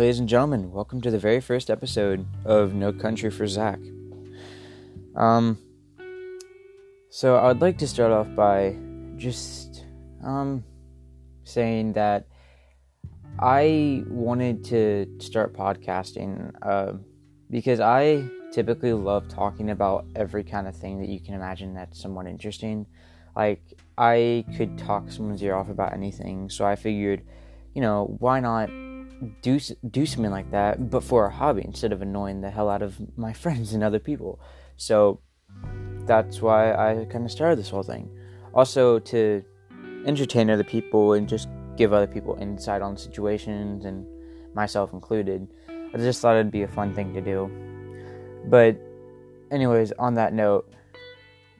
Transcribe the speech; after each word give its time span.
ladies 0.00 0.18
and 0.18 0.30
gentlemen, 0.30 0.72
welcome 0.72 0.98
to 0.98 1.10
the 1.10 1.18
very 1.18 1.42
first 1.42 1.68
episode 1.68 2.26
of 2.46 2.72
No 2.72 2.90
Country 2.90 3.28
for 3.30 3.46
Zach. 3.46 3.78
Um, 5.14 5.58
so 7.10 7.36
I 7.36 7.48
would 7.48 7.60
like 7.60 7.76
to 7.76 7.86
start 7.86 8.10
off 8.10 8.26
by 8.34 8.78
just 9.18 9.84
um 10.24 10.64
saying 11.44 11.92
that 11.92 12.28
I 13.38 14.02
wanted 14.08 14.64
to 14.72 15.06
start 15.18 15.52
podcasting 15.52 16.50
uh, 16.62 16.94
because 17.50 17.80
I 17.80 18.24
typically 18.52 18.94
love 18.94 19.28
talking 19.28 19.68
about 19.68 20.06
every 20.16 20.44
kind 20.44 20.66
of 20.66 20.74
thing 20.74 20.98
that 21.00 21.10
you 21.10 21.20
can 21.20 21.34
imagine 21.34 21.74
that's 21.74 22.00
somewhat 22.00 22.26
interesting. 22.26 22.86
Like 23.36 23.78
I 23.98 24.46
could 24.56 24.78
talk 24.78 25.10
someone's 25.10 25.42
ear 25.42 25.54
off 25.54 25.68
about 25.68 25.92
anything, 25.92 26.48
so 26.48 26.64
I 26.64 26.74
figured, 26.74 27.20
you 27.74 27.82
know, 27.82 28.16
why 28.18 28.40
not 28.40 28.70
do 29.42 29.60
do 29.90 30.06
something 30.06 30.30
like 30.30 30.50
that, 30.50 30.90
but 30.90 31.04
for 31.04 31.26
a 31.26 31.30
hobby 31.30 31.62
instead 31.64 31.92
of 31.92 32.02
annoying 32.02 32.40
the 32.40 32.50
hell 32.50 32.68
out 32.68 32.82
of 32.82 32.96
my 33.16 33.32
friends 33.42 33.72
and 33.72 33.82
other 33.82 33.98
people. 33.98 34.40
So 34.76 35.20
that's 36.06 36.40
why 36.40 36.72
I 36.72 37.04
kind 37.06 37.24
of 37.24 37.30
started 37.30 37.58
this 37.58 37.70
whole 37.70 37.82
thing. 37.82 38.10
Also 38.54 38.98
to 38.98 39.44
entertain 40.06 40.50
other 40.50 40.64
people 40.64 41.12
and 41.12 41.28
just 41.28 41.48
give 41.76 41.92
other 41.92 42.06
people 42.06 42.36
insight 42.40 42.82
on 42.82 42.96
situations 42.96 43.84
and 43.84 44.06
myself 44.54 44.92
included. 44.92 45.46
I 45.68 45.98
just 45.98 46.20
thought 46.20 46.36
it'd 46.36 46.50
be 46.50 46.62
a 46.62 46.68
fun 46.68 46.94
thing 46.94 47.12
to 47.14 47.20
do. 47.20 47.50
But 48.46 48.80
anyways, 49.50 49.92
on 49.92 50.14
that 50.14 50.32
note, 50.32 50.72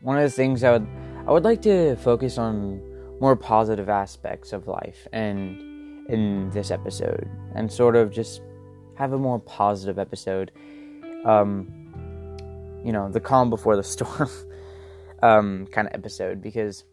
one 0.03 0.17
of 0.17 0.23
the 0.23 0.31
things 0.31 0.65
I 0.65 0.73
would 0.73 0.89
I 1.27 1.33
would 1.33 1.45
like 1.45 1.63
to 1.63 1.97
focus 1.97 2.39
on 2.39 2.81
more 3.21 3.37
positive 3.37 3.89
aspects 3.89 4.53
of 4.53 4.67
life 4.67 5.07
and 5.13 5.70
in 6.11 6.51
this 6.51 6.71
episode 6.71 7.29
and 7.55 7.71
sort 7.71 7.97
of 7.97 8.11
just 8.11 8.43
have 8.95 9.13
a 9.13 9.19
more 9.19 9.39
positive 9.41 9.99
episode. 9.99 10.53
Um 11.25 11.77
you 12.85 12.93
know, 12.93 13.11
the 13.11 13.21
calm 13.21 13.51
before 13.51 13.77
the 13.77 13.83
storm 13.95 14.29
um 15.23 15.67
kind 15.73 15.87
of 15.89 15.95
episode 15.95 16.43
because 16.43 16.85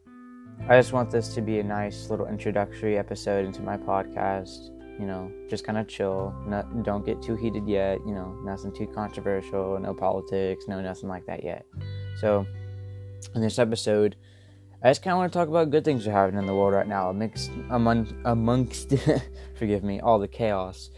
I 0.70 0.76
just 0.76 0.92
want 0.92 1.12
this 1.12 1.34
to 1.36 1.42
be 1.42 1.59
a 1.59 1.64
nice 1.64 2.09
little 2.09 2.28
introductory 2.28 2.98
episode 2.98 3.46
into 3.46 3.62
my 3.62 3.78
podcast. 3.78 4.72
You 5.00 5.06
know, 5.06 5.31
just 5.48 5.64
kind 5.64 5.78
of 5.78 5.88
chill. 5.88 6.34
Not, 6.46 6.84
don't 6.84 7.06
get 7.06 7.22
too 7.22 7.36
heated 7.36 7.68
yet. 7.68 8.00
You 8.06 8.14
know, 8.14 8.36
nothing 8.44 8.74
too 8.74 8.88
controversial. 8.88 9.80
No 9.80 9.94
politics. 9.94 10.66
No 10.68 10.81
nothing 10.81 11.08
like 11.08 11.26
that 11.28 11.44
yet. 11.44 11.66
So, 12.20 12.46
in 13.36 13.42
this 13.42 13.59
episode, 13.59 14.16
I 14.83 14.89
just 14.89 15.02
kind 15.02 15.14
of 15.14 15.17
want 15.17 15.33
to 15.33 15.39
talk 15.39 15.47
about 15.47 15.72
good 15.72 15.83
things 15.83 16.06
that 16.06 16.11
are 16.11 16.14
happening 16.14 16.42
in 16.42 16.45
the 16.45 16.53
world 16.53 16.73
right 16.73 16.88
now, 16.88 17.09
among, 17.70 18.22
amongst 18.25 18.94
forgive 19.56 19.84
me, 19.84 20.00
all 20.00 20.19
the 20.19 20.28
chaos. 20.28 20.92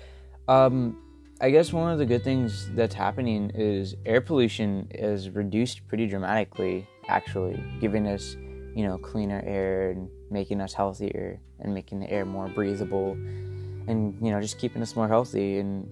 Um, 0.47 1.01
I 1.41 1.49
guess 1.49 1.71
one 1.71 1.91
of 1.91 1.97
the 1.97 2.05
good 2.05 2.23
things 2.23 2.69
that's 2.75 2.93
happening 2.93 3.51
is 3.55 3.95
air 4.05 4.19
pollution 4.19 4.87
is 4.91 5.29
reduced 5.29 5.87
pretty 5.87 6.07
dramatically. 6.07 6.87
Actually, 7.07 7.63
giving 7.79 8.05
us 8.05 8.35
you 8.75 8.87
know, 8.87 8.97
cleaner 8.97 9.43
air 9.45 9.91
and 9.91 10.09
making 10.29 10.61
us 10.61 10.73
healthier 10.73 11.39
and 11.59 11.73
making 11.73 11.99
the 11.99 12.09
air 12.09 12.25
more 12.25 12.47
breathable 12.47 13.11
and, 13.87 14.15
you 14.21 14.31
know, 14.31 14.39
just 14.39 14.57
keeping 14.57 14.81
us 14.81 14.95
more 14.95 15.07
healthy 15.07 15.57
and, 15.57 15.89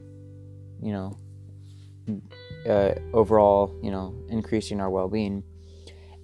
you 0.82 0.92
know, 0.92 1.18
uh, 2.70 2.94
overall, 3.14 3.78
you 3.82 3.92
know, 3.92 4.16
increasing 4.30 4.80
our 4.80 4.90
well 4.90 5.10
being. 5.10 5.44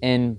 And 0.00 0.38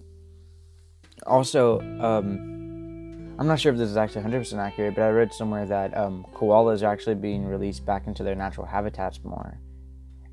also, 1.26 1.80
um, 2.00 3.36
I'm 3.38 3.48
not 3.48 3.60
sure 3.60 3.72
if 3.72 3.78
this 3.78 3.90
is 3.90 3.98
actually 3.98 4.24
100% 4.24 4.58
accurate, 4.58 4.96
but 4.96 5.04
I 5.04 5.10
read 5.10 5.34
somewhere 5.34 5.66
that 5.66 5.96
um, 5.98 6.26
koalas 6.34 6.84
are 6.84 6.92
actually 6.92 7.16
being 7.16 7.46
released 7.46 7.86
back 7.86 8.08
into 8.08 8.24
their 8.24 8.36
natural 8.36 8.66
habitats 8.66 9.20
more. 9.24 9.60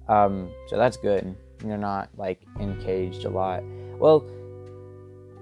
Um, 0.08 0.50
so 0.68 0.76
that's 0.76 0.96
good. 0.96 1.34
They're 1.58 1.78
not 1.78 2.10
like 2.16 2.40
encaged 2.60 3.24
a 3.24 3.30
lot. 3.30 3.62
Well, 3.98 4.24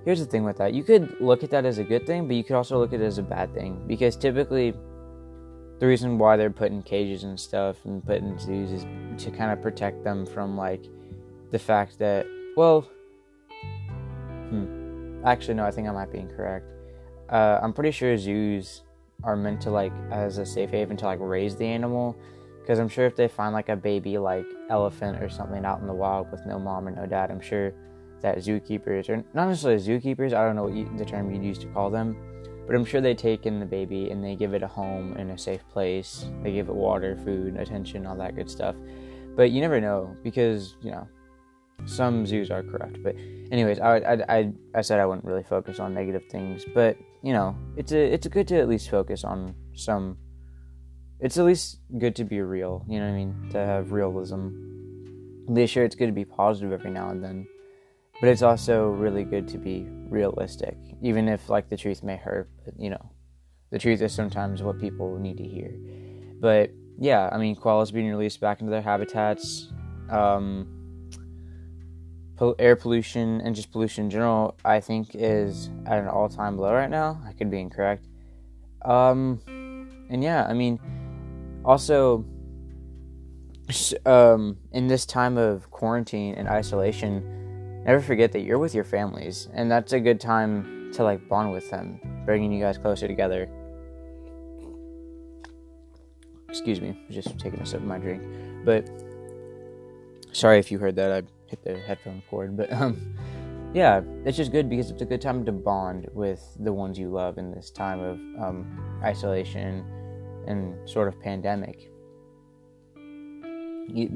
here's 0.05 0.21
the 0.21 0.27
thing 0.27 0.45
with 0.45 0.57
that 0.57 0.73
you 0.73 0.83
could 0.83 1.15
look 1.21 1.43
at 1.43 1.51
that 1.51 1.65
as 1.65 1.79
a 1.79 1.85
good 1.85 2.07
thing 2.07 2.27
but 2.27 2.35
you 2.35 2.45
could 2.45 2.57
also 2.57 2.79
look 2.79 2.93
at 2.93 3.01
it 3.01 3.05
as 3.05 3.19
a 3.19 3.23
bad 3.23 3.53
thing 3.55 3.83
because 3.87 4.17
typically 4.17 4.73
the 5.79 5.87
reason 5.87 6.19
why 6.19 6.37
they're 6.37 6.51
put 6.51 6.71
in 6.71 6.83
cages 6.83 7.25
and 7.25 7.39
stuff 7.39 7.77
and 7.85 8.05
put 8.05 8.19
in 8.19 8.39
zoos 8.39 8.71
is 8.71 8.87
to 9.23 9.31
kind 9.31 9.51
of 9.51 9.63
protect 9.63 10.03
them 10.05 10.27
from 10.27 10.57
like 10.57 10.85
the 11.51 11.59
fact 11.59 11.99
that 11.99 12.27
well 12.57 12.89
actually 15.25 15.55
no 15.55 15.65
i 15.65 15.71
think 15.71 15.89
i 15.89 15.93
might 15.93 16.11
be 16.11 16.19
incorrect 16.19 16.67
uh, 17.31 17.59
i'm 17.63 17.73
pretty 17.73 17.91
sure 17.91 18.17
zoos 18.17 18.83
are 19.23 19.37
meant 19.37 19.61
to 19.61 19.71
like 19.71 19.93
as 20.11 20.39
a 20.39 20.47
safe 20.47 20.71
haven 20.71 20.97
to 20.97 21.05
like 21.05 21.19
raise 21.21 21.57
the 21.57 21.65
animal 21.65 22.17
because 22.61 22.79
i'm 22.79 22.89
sure 22.89 23.07
if 23.07 23.17
they 23.17 23.29
find 23.29 23.53
like 23.53 23.69
a 23.69 23.77
baby 23.77 24.19
like 24.19 24.47
elephant 24.69 25.23
or 25.23 25.29
something 25.29 25.65
out 25.65 25.81
in 25.81 25.87
the 25.87 25.93
wild 25.93 26.31
with 26.31 26.45
no 26.47 26.59
mom 26.59 26.89
or 26.89 26.91
no 26.91 27.07
dad 27.07 27.31
i'm 27.31 27.41
sure 27.41 27.73
that 28.21 28.39
zookeepers, 28.39 29.09
or 29.09 29.25
not 29.35 29.49
necessarily 29.49 29.81
zookeepers, 29.81 30.33
I 30.33 30.45
don't 30.45 30.57
know 30.57 30.65
what 30.65 30.75
you, 30.75 30.91
the 30.97 31.05
term 31.05 31.31
you'd 31.31 31.43
use 31.43 31.59
to 31.59 31.67
call 31.69 31.91
them, 31.91 32.17
but 32.67 32.77
I'm 32.77 32.85
sure 32.85 33.01
they 33.01 33.15
take 33.15 33.47
in 33.47 33.59
the 33.59 33.67
baby 33.67 34.11
and 34.11 34.23
they 34.23 34.37
give 34.37 34.55
it 34.55 34.63
a 34.63 34.69
home 34.69 35.17
in 35.17 35.31
a 35.31 35.39
safe 35.39 35.67
place. 35.69 36.27
They 36.43 36.53
give 36.53 36.69
it 36.69 36.75
water, 36.75 37.17
food, 37.25 37.57
attention, 37.57 38.07
all 38.07 38.17
that 38.17 38.37
good 38.37 38.51
stuff. 38.51 38.77
But 39.37 39.51
you 39.51 39.61
never 39.61 39.81
know 39.81 40.15
because, 40.23 40.77
you 40.83 40.91
know, 40.91 41.09
some 41.87 42.27
zoos 42.27 42.51
are 42.51 42.63
corrupt. 42.63 43.03
But, 43.03 43.17
anyways, 43.51 43.79
I, 43.79 43.97
I, 43.99 44.39
I, 44.39 44.53
I 44.75 44.81
said 44.81 45.01
I 45.01 45.07
wouldn't 45.07 45.25
really 45.25 45.43
focus 45.43 45.79
on 45.79 45.95
negative 45.95 46.25
things, 46.31 46.65
but, 46.75 46.97
you 47.23 47.33
know, 47.33 47.57
it's 47.77 47.93
a, 47.93 48.13
it's 48.13 48.27
good 48.29 48.49
to 48.49 48.59
at 48.59 48.69
least 48.69 48.91
focus 48.91 49.25
on 49.25 49.55
some. 49.75 50.17
It's 51.21 51.37
at 51.37 51.45
least 51.45 51.81
good 51.99 52.17
to 52.17 52.25
be 52.25 52.41
real, 52.41 52.85
you 52.89 52.99
know 52.99 53.07
what 53.07 53.13
I 53.13 53.17
mean? 53.17 53.49
To 53.51 53.59
have 53.59 53.93
realism. 53.93 54.49
Be 55.53 55.67
sure 55.67 55.85
it's 55.85 55.97
good 55.97 56.07
to 56.07 56.13
be 56.13 56.25
positive 56.25 56.73
every 56.73 56.91
now 56.91 57.11
and 57.11 57.23
then 57.23 57.47
but 58.21 58.29
it's 58.29 58.43
also 58.43 58.89
really 58.89 59.25
good 59.25 59.49
to 59.49 59.59
be 59.59 59.87
realistic 60.09 60.77
even 61.01 61.29
if 61.29 61.49
like 61.49 61.69
the 61.69 61.77
truth 61.77 62.03
may 62.03 62.17
hurt 62.17 62.49
but, 62.65 62.79
you 62.79 62.91
know 62.91 63.11
the 63.71 63.79
truth 63.79 64.01
is 64.03 64.13
sometimes 64.13 64.63
what 64.63 64.79
people 64.79 65.19
need 65.19 65.39
to 65.39 65.45
hear 65.45 65.75
but 66.41 66.71
yeah 66.99 67.29
i 67.33 67.39
mean 67.39 67.57
koalas 67.57 67.93
being 67.93 68.09
released 68.09 68.41
back 68.41 68.61
into 68.61 68.71
their 68.71 68.83
habitats 68.83 69.73
um, 70.11 70.80
air 72.59 72.77
pollution 72.77 73.41
and 73.43 73.55
just 73.55 73.71
pollution 73.71 74.05
in 74.05 74.11
general 74.11 74.57
i 74.65 74.81
think 74.81 75.11
is 75.15 75.71
at 75.87 75.99
an 75.99 76.09
all-time 76.09 76.57
low 76.57 76.73
right 76.73 76.91
now 76.91 77.21
i 77.27 77.33
could 77.33 77.51
be 77.51 77.61
incorrect 77.61 78.07
um, 78.85 79.41
and 80.09 80.23
yeah 80.23 80.47
i 80.49 80.53
mean 80.53 80.81
also 81.65 82.25
um, 84.07 84.57
in 84.73 84.89
this 84.89 85.07
time 85.07 85.37
of 85.37 85.71
quarantine 85.71 86.35
and 86.35 86.49
isolation 86.49 87.23
never 87.85 88.01
forget 88.01 88.33
that 88.33 88.41
you're 88.41 88.59
with 88.59 88.75
your 88.75 88.85
families, 88.85 89.49
and 89.53 89.71
that's 89.71 89.93
a 89.93 90.01
good 90.01 90.21
time 90.21 90.91
to 90.95 91.05
like 91.05 91.29
bond 91.29 91.53
with 91.53 91.71
them, 91.71 92.01
bringing 92.25 92.53
you 92.53 92.61
guys 92.61 92.79
closer 92.79 93.07
together. 93.07 93.49
Excuse 96.49 96.81
me, 96.81 96.99
just 97.11 97.39
taking 97.39 97.61
a 97.61 97.67
sip 97.67 97.81
of 97.81 97.87
my 97.87 97.99
drink. 97.99 98.23
But 98.65 98.89
sorry 100.33 100.59
if 100.59 100.71
you 100.71 100.79
heard 100.79 100.97
that. 100.97 101.13
I 101.13 101.23
hit 101.51 101.63
the 101.65 101.79
headphone 101.81 102.23
cord, 102.31 102.57
but 102.57 102.73
um, 102.73 103.15
yeah, 103.75 104.01
it's 104.25 104.37
just 104.37 104.53
good 104.53 104.69
because 104.69 104.91
it's 104.91 105.03
a 105.03 105.05
good 105.05 105.21
time 105.21 105.45
to 105.45 105.53
bond 105.53 106.09
with 106.13 106.43
the 106.61 106.73
ones 106.73 106.99
you 106.99 107.11
love 107.11 107.39
in 107.39 107.53
this 107.53 107.71
time 107.71 108.01
of 108.01 108.15
um, 108.43 109.01
isolation 109.03 109.85
and 110.47 110.89
sort 110.89 111.09
of 111.09 111.21
pandemic. 111.21 111.91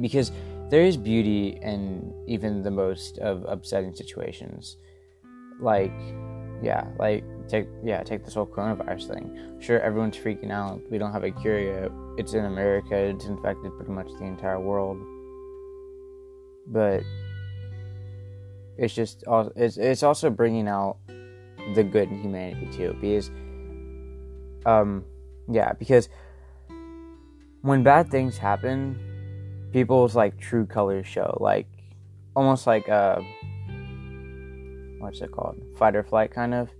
Because 0.00 0.32
there 0.70 0.82
is 0.82 0.96
beauty 0.96 1.58
in 1.62 2.12
even 2.26 2.62
the 2.62 2.70
most 2.70 3.18
of 3.18 3.44
upsetting 3.48 3.94
situations. 3.94 4.76
Like, 5.60 5.92
yeah, 6.62 6.86
like 6.98 7.24
take 7.48 7.66
yeah, 7.84 8.02
take 8.02 8.24
this 8.24 8.34
whole 8.34 8.46
coronavirus 8.46 9.14
thing. 9.14 9.58
Sure, 9.60 9.80
everyone's 9.80 10.16
freaking 10.16 10.50
out. 10.50 10.80
We 10.90 10.98
don't 10.98 11.12
have 11.12 11.24
a 11.24 11.30
cure 11.30 11.60
yet. 11.60 11.90
It's 12.16 12.34
in 12.34 12.44
America. 12.44 12.96
It's 12.96 13.26
infected 13.26 13.72
pretty 13.76 13.92
much 13.92 14.08
the 14.18 14.24
entire 14.24 14.60
world. 14.60 14.98
But 16.66 17.02
it's 18.76 18.94
just 18.94 19.24
it's 19.56 19.76
it's 19.76 20.02
also 20.02 20.30
bringing 20.30 20.68
out 20.68 20.96
the 21.74 21.82
good 21.82 22.10
in 22.10 22.20
humanity 22.20 22.68
too, 22.72 22.96
because 23.00 23.30
um 24.66 25.04
yeah, 25.50 25.72
because 25.72 26.08
when 27.62 27.82
bad 27.82 28.10
things 28.10 28.36
happen, 28.36 28.98
people's 29.72 30.14
like 30.14 30.38
true 30.38 30.66
colors 30.66 31.06
show, 31.06 31.36
like 31.40 31.66
almost 32.36 32.66
like 32.66 32.88
a 32.88 33.18
uh, 33.18 33.22
what's 34.98 35.20
it 35.20 35.30
called, 35.30 35.60
fight 35.76 35.96
or 35.96 36.02
flight 36.02 36.30
kind 36.30 36.54
of. 36.54 36.70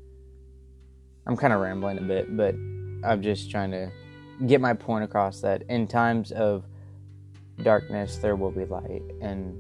I'm 1.27 1.37
kind 1.37 1.53
of 1.53 1.61
rambling 1.61 1.99
a 1.99 2.03
bit, 2.03 2.37
but 2.37 2.55
I'm 3.03 3.23
just 3.23 3.51
trying 3.51 3.71
to 3.71 3.91
get 4.47 4.61
my 4.61 4.75
point 4.75 5.05
across 5.05 5.41
that 5.41 5.63
in 5.71 5.87
times 5.87 6.33
of 6.33 6.65
darkness 7.63 8.19
there 8.19 8.37
will 8.37 8.51
be 8.51 8.65
light, 8.65 9.03
and 9.21 9.59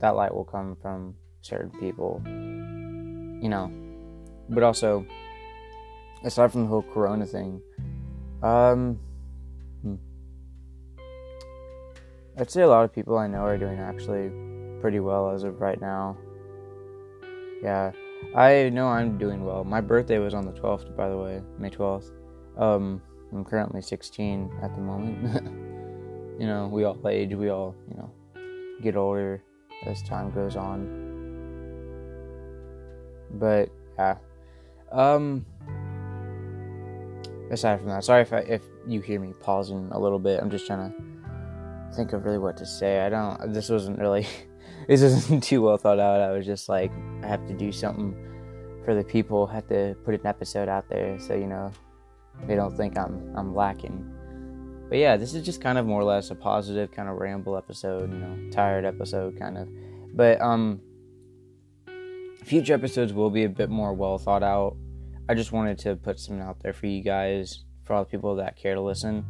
that 0.00 0.16
light 0.16 0.34
will 0.34 0.44
come 0.44 0.76
from 0.80 1.14
certain 1.42 1.70
people, 1.78 2.22
you 2.26 3.48
know. 3.48 3.72
But 4.48 4.62
also, 4.62 5.06
aside 6.24 6.52
from 6.52 6.62
the 6.62 6.68
whole 6.68 6.82
Corona 6.82 7.26
thing, 7.26 7.60
um, 8.42 8.98
I'd 12.38 12.50
say 12.50 12.62
a 12.62 12.68
lot 12.68 12.84
of 12.84 12.92
people 12.92 13.18
I 13.18 13.26
know 13.26 13.44
are 13.44 13.58
doing 13.58 13.78
actually 13.78 14.30
pretty 14.80 15.00
well 15.00 15.30
as 15.30 15.44
of 15.44 15.60
right 15.60 15.80
now. 15.80 16.16
Yeah, 17.62 17.92
I 18.34 18.70
know 18.70 18.88
I'm 18.88 19.18
doing 19.18 19.44
well. 19.44 19.64
My 19.64 19.80
birthday 19.80 20.18
was 20.18 20.34
on 20.34 20.46
the 20.46 20.52
12th, 20.52 20.96
by 20.96 21.08
the 21.08 21.16
way, 21.16 21.42
May 21.58 21.70
12th. 21.70 22.10
Um, 22.56 23.02
I'm 23.32 23.44
currently 23.44 23.82
16 23.82 24.50
at 24.62 24.74
the 24.74 24.80
moment. 24.80 25.44
you 26.40 26.46
know, 26.46 26.68
we 26.72 26.84
all 26.84 26.98
age, 27.06 27.34
we 27.34 27.50
all, 27.50 27.74
you 27.88 27.96
know, 27.96 28.10
get 28.82 28.96
older 28.96 29.42
as 29.86 30.02
time 30.02 30.30
goes 30.30 30.56
on. 30.56 31.08
But 33.32 33.70
yeah, 33.98 34.16
um, 34.90 35.46
aside 37.50 37.78
from 37.78 37.88
that, 37.88 38.04
sorry 38.04 38.22
if 38.22 38.32
I, 38.32 38.38
if 38.38 38.62
you 38.86 39.00
hear 39.00 39.20
me 39.20 39.32
pausing 39.40 39.88
a 39.92 39.98
little 39.98 40.18
bit. 40.18 40.40
I'm 40.40 40.50
just 40.50 40.66
trying 40.66 40.90
to 40.90 41.94
think 41.94 42.12
of 42.12 42.24
really 42.24 42.38
what 42.38 42.56
to 42.58 42.66
say. 42.66 43.00
I 43.00 43.08
don't. 43.08 43.52
This 43.52 43.68
wasn't 43.68 43.98
really. 43.98 44.26
this 44.88 45.02
isn't 45.02 45.42
too 45.44 45.62
well 45.62 45.76
thought 45.76 46.00
out. 46.00 46.20
I 46.20 46.32
was 46.32 46.46
just 46.46 46.68
like, 46.68 46.90
I 47.22 47.28
have 47.28 47.46
to 47.46 47.54
do 47.54 47.72
something 47.72 48.14
for 48.84 48.94
the 48.94 49.04
people. 49.04 49.46
Have 49.46 49.68
to 49.68 49.94
put 50.04 50.14
an 50.14 50.26
episode 50.26 50.68
out 50.68 50.88
there, 50.88 51.18
so 51.18 51.34
you 51.34 51.46
know, 51.46 51.70
they 52.46 52.56
don't 52.56 52.76
think 52.76 52.98
I'm 52.98 53.32
I'm 53.36 53.54
lacking. 53.54 54.19
But 54.90 54.98
yeah, 54.98 55.16
this 55.16 55.34
is 55.34 55.44
just 55.46 55.60
kind 55.60 55.78
of 55.78 55.86
more 55.86 56.00
or 56.00 56.04
less 56.04 56.30
a 56.30 56.34
positive 56.34 56.90
kind 56.90 57.08
of 57.08 57.16
ramble 57.16 57.56
episode. 57.56 58.12
You 58.12 58.18
know, 58.18 58.50
tired 58.50 58.84
episode 58.84 59.38
kind 59.38 59.56
of. 59.56 59.68
But 60.16 60.40
um, 60.40 60.80
future 62.44 62.74
episodes 62.74 63.12
will 63.12 63.30
be 63.30 63.44
a 63.44 63.48
bit 63.48 63.70
more 63.70 63.94
well 63.94 64.18
thought 64.18 64.42
out. 64.42 64.76
I 65.28 65.34
just 65.34 65.52
wanted 65.52 65.78
to 65.78 65.94
put 65.94 66.18
something 66.18 66.44
out 66.44 66.60
there 66.60 66.72
for 66.72 66.88
you 66.88 67.04
guys, 67.04 67.64
for 67.84 67.94
all 67.94 68.02
the 68.02 68.10
people 68.10 68.34
that 68.34 68.56
care 68.56 68.74
to 68.74 68.80
listen. 68.80 69.24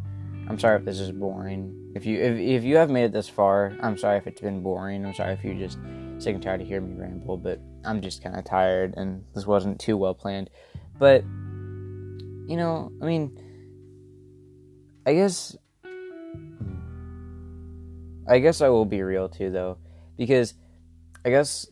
I'm 0.49 0.59
sorry 0.59 0.79
if 0.79 0.87
this 0.87 0.99
is 0.99 1.13
boring. 1.13 1.93
If 1.95 2.07
you 2.07 2.19
if, 2.19 2.39
if 2.39 2.65
you 2.65 2.77
have 2.77 2.89
made 2.89 3.05
it 3.05 3.13
this 3.13 3.29
far, 3.29 3.77
I'm 3.83 3.99
sorry 3.99 4.17
if 4.17 4.27
it's 4.27 4.41
been 4.41 4.63
boring. 4.63 5.05
I'm 5.05 5.13
sorry 5.13 5.35
if 5.35 5.45
you're 5.45 5.55
just 5.55 5.79
sick 6.17 6.35
and 6.35 6.43
tired 6.43 6.63
of 6.63 6.69
hearing 6.69 6.97
me 6.97 7.03
ramble, 7.03 7.37
but 7.37 7.61
I'm 7.85 8.01
just 8.01 8.23
kind 8.23 8.35
of 8.35 8.47
tired 8.47 8.95
and 8.97 9.25
this 9.35 9.47
wasn't 9.47 9.79
too 9.79 9.99
well 9.99 10.15
planned. 10.15 10.49
But 10.99 11.23
you 11.23 12.57
know, 12.57 12.91
I 13.03 13.05
mean, 13.05 13.39
I 15.11 15.15
guess 15.15 15.57
I 18.29 18.39
guess 18.39 18.61
I 18.61 18.69
will 18.69 18.85
be 18.85 19.03
real 19.03 19.29
too 19.29 19.51
though 19.51 19.77
because 20.17 20.55
I 21.25 21.31
guess 21.31 21.67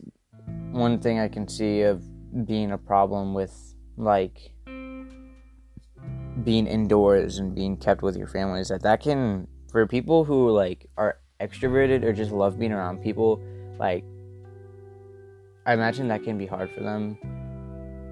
one 0.71 0.99
thing 0.99 1.19
I 1.19 1.29
can 1.29 1.47
see 1.47 1.83
of 1.83 2.03
being 2.45 2.73
a 2.73 2.77
problem 2.77 3.33
with 3.33 3.55
like 3.95 4.51
being 6.43 6.67
indoors 6.67 7.37
and 7.37 7.55
being 7.55 7.77
kept 7.77 8.01
with 8.01 8.17
your 8.17 8.27
family 8.27 8.59
is 8.59 8.67
that 8.67 8.83
that 8.83 8.99
can 8.99 9.47
for 9.71 9.87
people 9.87 10.25
who 10.25 10.49
like 10.49 10.89
are 10.97 11.19
extroverted 11.39 12.03
or 12.03 12.11
just 12.11 12.31
love 12.31 12.59
being 12.59 12.73
around 12.73 13.01
people 13.01 13.41
like 13.79 14.03
I 15.65 15.71
imagine 15.75 16.09
that 16.09 16.25
can 16.25 16.37
be 16.37 16.45
hard 16.45 16.69
for 16.71 16.83
them 16.83 17.17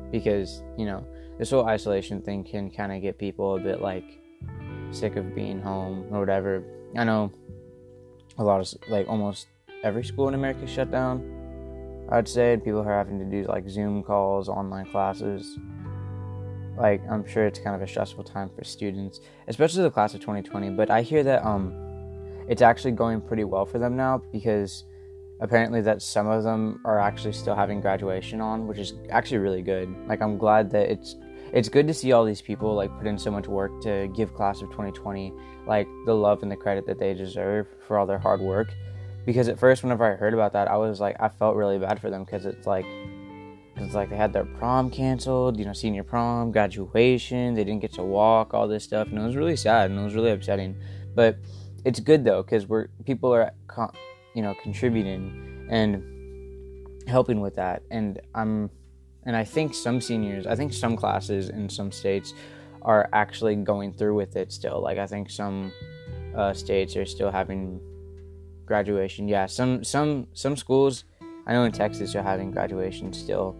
because 0.09 0.63
you 0.77 0.85
know 0.85 1.05
this 1.37 1.51
whole 1.51 1.65
isolation 1.65 2.21
thing 2.21 2.45
can 2.45 2.71
kind 2.71 2.93
of 2.93 3.01
get 3.01 3.17
people 3.17 3.57
a 3.57 3.59
bit 3.59 3.81
like 3.81 4.21
sick 4.91 5.15
of 5.15 5.35
being 5.35 5.61
home 5.61 6.07
or 6.11 6.19
whatever. 6.19 6.63
I 6.95 7.03
know 7.03 7.31
a 8.37 8.43
lot 8.43 8.61
of 8.61 8.89
like 8.89 9.07
almost 9.07 9.47
every 9.83 10.03
school 10.03 10.27
in 10.27 10.33
America 10.33 10.67
shut 10.67 10.91
down 10.91 11.37
I'd 12.09 12.27
say 12.27 12.57
people 12.57 12.81
are 12.81 12.97
having 12.97 13.19
to 13.19 13.25
do 13.25 13.47
like 13.49 13.67
Zoom 13.69 14.01
calls, 14.01 14.47
online 14.47 14.85
classes. 14.85 15.57
Like 16.77 17.01
I'm 17.09 17.27
sure 17.27 17.45
it's 17.45 17.59
kind 17.59 17.75
of 17.75 17.81
a 17.81 17.87
stressful 17.87 18.23
time 18.23 18.49
for 18.55 18.63
students, 18.63 19.19
especially 19.47 19.83
the 19.83 19.91
class 19.91 20.13
of 20.13 20.21
2020. 20.21 20.69
But 20.69 20.89
I 20.89 21.01
hear 21.01 21.23
that 21.23 21.45
um, 21.45 21.73
it's 22.47 22.61
actually 22.61 22.91
going 22.91 23.19
pretty 23.19 23.43
well 23.43 23.65
for 23.65 23.77
them 23.77 23.97
now 23.97 24.21
because 24.31 24.85
apparently 25.41 25.81
that 25.81 26.01
some 26.01 26.27
of 26.27 26.43
them 26.43 26.79
are 26.85 26.99
actually 26.99 27.33
still 27.33 27.55
having 27.55 27.81
graduation 27.81 28.39
on, 28.39 28.67
which 28.67 28.77
is 28.77 28.93
actually 29.09 29.39
really 29.39 29.61
good. 29.61 29.93
Like 30.07 30.21
I'm 30.21 30.37
glad 30.37 30.69
that 30.71 30.89
it's 30.89 31.15
it's 31.53 31.69
good 31.69 31.87
to 31.87 31.93
see 31.93 32.11
all 32.11 32.25
these 32.25 32.41
people 32.41 32.75
like 32.75 32.95
put 32.97 33.07
in 33.07 33.17
so 33.17 33.31
much 33.31 33.47
work 33.47 33.81
to 33.81 34.07
give 34.15 34.33
class 34.33 34.61
of 34.61 34.69
2020 34.71 35.33
like 35.65 35.87
the 36.05 36.13
love 36.13 36.43
and 36.43 36.51
the 36.51 36.55
credit 36.55 36.85
that 36.85 36.99
they 36.99 37.13
deserve 37.13 37.67
for 37.87 37.97
all 37.97 38.05
their 38.05 38.19
hard 38.19 38.41
work. 38.41 38.73
Because 39.25 39.49
at 39.49 39.59
first 39.59 39.83
whenever 39.83 40.05
i 40.05 40.15
heard 40.15 40.33
about 40.33 40.53
that 40.53 40.69
i 40.69 40.77
was 40.77 41.01
like 41.01 41.17
i 41.19 41.27
felt 41.27 41.57
really 41.57 41.77
bad 41.77 41.99
for 41.99 42.09
them 42.09 42.23
because 42.23 42.45
it's 42.45 42.65
like 42.65 42.85
it's 43.75 43.93
like 43.93 44.09
they 44.09 44.15
had 44.15 44.31
their 44.31 44.45
prom 44.45 44.89
canceled 44.89 45.59
you 45.59 45.65
know 45.65 45.73
senior 45.73 46.03
prom 46.03 46.49
graduation 46.49 47.53
they 47.53 47.65
didn't 47.65 47.81
get 47.81 47.91
to 47.93 48.03
walk 48.03 48.53
all 48.53 48.69
this 48.69 48.85
stuff 48.85 49.09
and 49.09 49.19
it 49.19 49.21
was 49.21 49.35
really 49.35 49.57
sad 49.57 49.91
and 49.91 49.99
it 49.99 50.03
was 50.03 50.15
really 50.15 50.31
upsetting. 50.31 50.75
But 51.13 51.37
it's 51.83 51.99
good 51.99 52.23
though 52.23 52.43
because 52.43 52.67
we're 52.67 52.87
people 53.05 53.33
are 53.33 53.51
you 54.33 54.41
know 54.41 54.53
contributing 54.61 55.67
and 55.69 56.03
helping 57.07 57.39
with 57.39 57.55
that 57.55 57.81
and 57.89 58.19
i'm 58.35 58.69
and 59.27 59.35
i 59.35 59.43
think 59.43 59.75
some 59.75 60.01
seniors 60.01 60.47
i 60.47 60.55
think 60.55 60.73
some 60.73 60.95
classes 60.95 61.49
in 61.49 61.69
some 61.69 61.91
states 61.91 62.33
are 62.81 63.07
actually 63.13 63.55
going 63.55 63.93
through 63.93 64.15
with 64.15 64.35
it 64.35 64.51
still 64.51 64.81
like 64.81 64.97
i 64.97 65.05
think 65.05 65.29
some 65.29 65.71
uh, 66.35 66.53
states 66.53 66.95
are 66.95 67.05
still 67.05 67.31
having 67.31 67.79
graduation. 68.67 69.27
Yeah, 69.27 69.47
some 69.47 69.83
some 69.83 70.27
some 70.33 70.55
schools 70.55 71.05
I 71.47 71.53
know 71.53 71.63
in 71.63 71.71
Texas 71.71 72.13
are 72.15 72.21
having 72.21 72.51
graduation 72.51 73.13
still. 73.13 73.55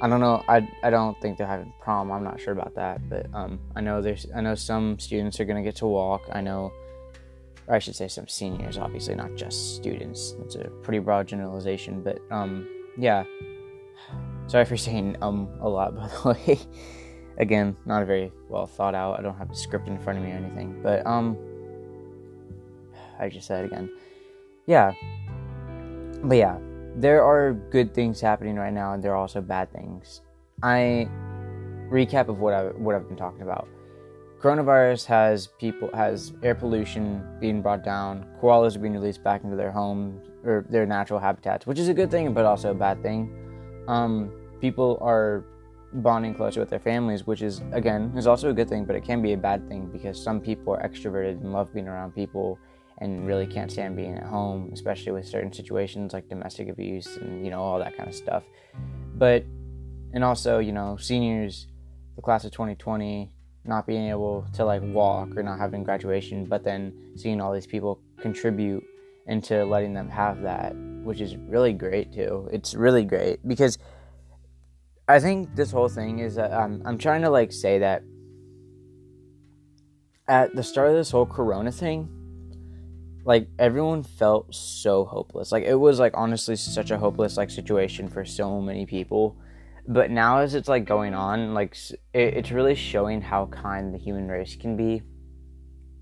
I 0.00 0.08
don't 0.08 0.20
know. 0.20 0.44
I, 0.48 0.66
I 0.84 0.90
don't 0.90 1.20
think 1.20 1.36
they're 1.36 1.46
having 1.48 1.72
prom. 1.80 2.12
I'm 2.12 2.22
not 2.22 2.40
sure 2.40 2.52
about 2.52 2.76
that, 2.76 3.00
but 3.10 3.26
um, 3.34 3.58
I 3.74 3.80
know 3.80 4.00
there's 4.00 4.26
I 4.34 4.40
know 4.40 4.54
some 4.54 4.98
students 4.98 5.38
are 5.40 5.44
gonna 5.44 5.62
get 5.62 5.76
to 5.76 5.86
walk. 5.86 6.22
I 6.32 6.40
know, 6.40 6.72
or 7.66 7.74
I 7.74 7.80
should 7.80 7.96
say 7.96 8.08
some 8.08 8.28
seniors. 8.28 8.78
Obviously, 8.78 9.16
not 9.16 9.34
just 9.34 9.76
students. 9.76 10.36
It's 10.44 10.54
a 10.54 10.70
pretty 10.82 11.00
broad 11.00 11.26
generalization, 11.26 12.02
but 12.02 12.20
um, 12.30 12.68
yeah. 12.96 13.24
Sorry 14.48 14.64
for 14.64 14.76
saying 14.76 15.16
um 15.22 15.48
a 15.60 15.68
lot, 15.68 15.94
by 15.96 16.08
the 16.08 16.28
way. 16.28 16.58
Again, 17.38 17.76
not 17.86 18.02
a 18.02 18.04
very 18.04 18.32
well 18.48 18.66
thought 18.66 18.96
out. 18.96 19.16
I 19.18 19.22
don't 19.22 19.36
have 19.38 19.50
a 19.50 19.54
script 19.54 19.86
in 19.86 19.96
front 19.96 20.18
of 20.18 20.24
me 20.24 20.32
or 20.32 20.34
anything, 20.34 20.82
but 20.82 21.06
um, 21.06 21.38
I 23.20 23.28
just 23.28 23.46
said 23.46 23.62
it 23.64 23.66
again 23.68 23.88
yeah. 24.68 24.92
But 26.22 26.36
yeah, 26.36 26.58
there 26.94 27.24
are 27.24 27.54
good 27.54 27.94
things 27.94 28.20
happening 28.20 28.56
right 28.56 28.72
now, 28.72 28.92
and 28.92 29.02
there 29.02 29.12
are 29.12 29.16
also 29.16 29.40
bad 29.40 29.72
things. 29.72 30.20
I 30.62 31.08
recap 31.90 32.28
of 32.28 32.38
what 32.38 32.54
I 32.54 32.64
what 32.76 32.94
I've 32.94 33.08
been 33.08 33.16
talking 33.16 33.42
about. 33.42 33.66
Coronavirus 34.40 35.06
has 35.06 35.48
people 35.58 35.90
has 35.94 36.32
air 36.44 36.54
pollution 36.54 37.24
being 37.40 37.62
brought 37.62 37.82
down. 37.82 38.26
Koalas 38.40 38.76
are 38.76 38.78
being 38.78 38.92
released 38.92 39.24
back 39.24 39.42
into 39.42 39.56
their 39.56 39.72
homes 39.72 40.28
or 40.44 40.66
their 40.68 40.86
natural 40.86 41.18
habitats, 41.18 41.66
which 41.66 41.78
is 41.78 41.88
a 41.88 41.94
good 41.94 42.10
thing, 42.10 42.34
but 42.34 42.44
also 42.44 42.70
a 42.70 42.74
bad 42.74 43.02
thing. 43.02 43.32
Um, 43.88 44.30
people 44.60 44.98
are 45.00 45.44
bonding 45.92 46.34
closer 46.34 46.60
with 46.60 46.70
their 46.70 46.78
families, 46.78 47.26
which 47.26 47.42
is 47.42 47.62
again 47.72 48.12
is 48.16 48.26
also 48.26 48.50
a 48.50 48.52
good 48.52 48.68
thing, 48.68 48.84
but 48.84 48.96
it 48.96 49.04
can 49.04 49.22
be 49.22 49.32
a 49.32 49.36
bad 49.36 49.68
thing 49.68 49.86
because 49.86 50.22
some 50.22 50.40
people 50.40 50.74
are 50.74 50.82
extroverted 50.82 51.40
and 51.40 51.52
love 51.52 51.72
being 51.72 51.88
around 51.88 52.14
people 52.14 52.58
and 53.00 53.26
really 53.26 53.46
can't 53.46 53.70
stand 53.70 53.96
being 53.96 54.16
at 54.16 54.24
home, 54.24 54.70
especially 54.72 55.12
with 55.12 55.26
certain 55.26 55.52
situations 55.52 56.12
like 56.12 56.28
domestic 56.28 56.68
abuse 56.68 57.16
and 57.16 57.44
you 57.44 57.50
know 57.50 57.60
all 57.60 57.78
that 57.78 57.96
kind 57.96 58.08
of 58.08 58.14
stuff. 58.14 58.44
But 59.14 59.44
and 60.12 60.24
also 60.24 60.58
you 60.58 60.72
know 60.72 60.96
seniors, 60.96 61.68
the 62.16 62.22
class 62.22 62.44
of 62.44 62.52
2020, 62.52 63.32
not 63.64 63.86
being 63.86 64.08
able 64.08 64.46
to 64.54 64.64
like 64.64 64.82
walk 64.82 65.36
or 65.36 65.42
not 65.42 65.58
having 65.58 65.84
graduation, 65.84 66.44
but 66.44 66.64
then 66.64 66.92
seeing 67.16 67.40
all 67.40 67.52
these 67.52 67.66
people 67.66 68.00
contribute 68.20 68.84
into 69.26 69.64
letting 69.64 69.92
them 69.92 70.08
have 70.08 70.42
that, 70.42 70.74
which 71.04 71.20
is 71.20 71.36
really 71.36 71.72
great 71.72 72.12
too. 72.12 72.48
It's 72.50 72.74
really 72.74 73.04
great 73.04 73.46
because 73.46 73.78
I 75.08 75.20
think 75.20 75.54
this 75.54 75.70
whole 75.70 75.88
thing 75.88 76.18
is 76.18 76.34
that 76.34 76.52
um, 76.52 76.82
I'm 76.84 76.98
trying 76.98 77.22
to 77.22 77.30
like 77.30 77.52
say 77.52 77.78
that 77.78 78.02
at 80.28 80.54
the 80.54 80.62
start 80.62 80.90
of 80.90 80.96
this 80.96 81.10
whole 81.10 81.26
Corona 81.26 81.72
thing 81.72 82.08
like 83.28 83.46
everyone 83.58 84.02
felt 84.02 84.54
so 84.54 85.04
hopeless. 85.04 85.52
Like 85.52 85.64
it 85.64 85.74
was 85.74 85.98
like 85.98 86.14
honestly 86.16 86.56
such 86.56 86.90
a 86.90 86.96
hopeless 86.96 87.36
like 87.36 87.50
situation 87.50 88.08
for 88.08 88.24
so 88.24 88.58
many 88.58 88.86
people. 88.86 89.36
But 89.86 90.10
now 90.10 90.38
as 90.38 90.54
it's 90.54 90.66
like 90.66 90.86
going 90.86 91.12
on, 91.12 91.52
like 91.52 91.76
it, 92.14 92.34
it's 92.38 92.50
really 92.50 92.74
showing 92.74 93.20
how 93.20 93.44
kind 93.46 93.92
the 93.92 93.98
human 93.98 94.28
race 94.28 94.56
can 94.56 94.78
be 94.78 95.02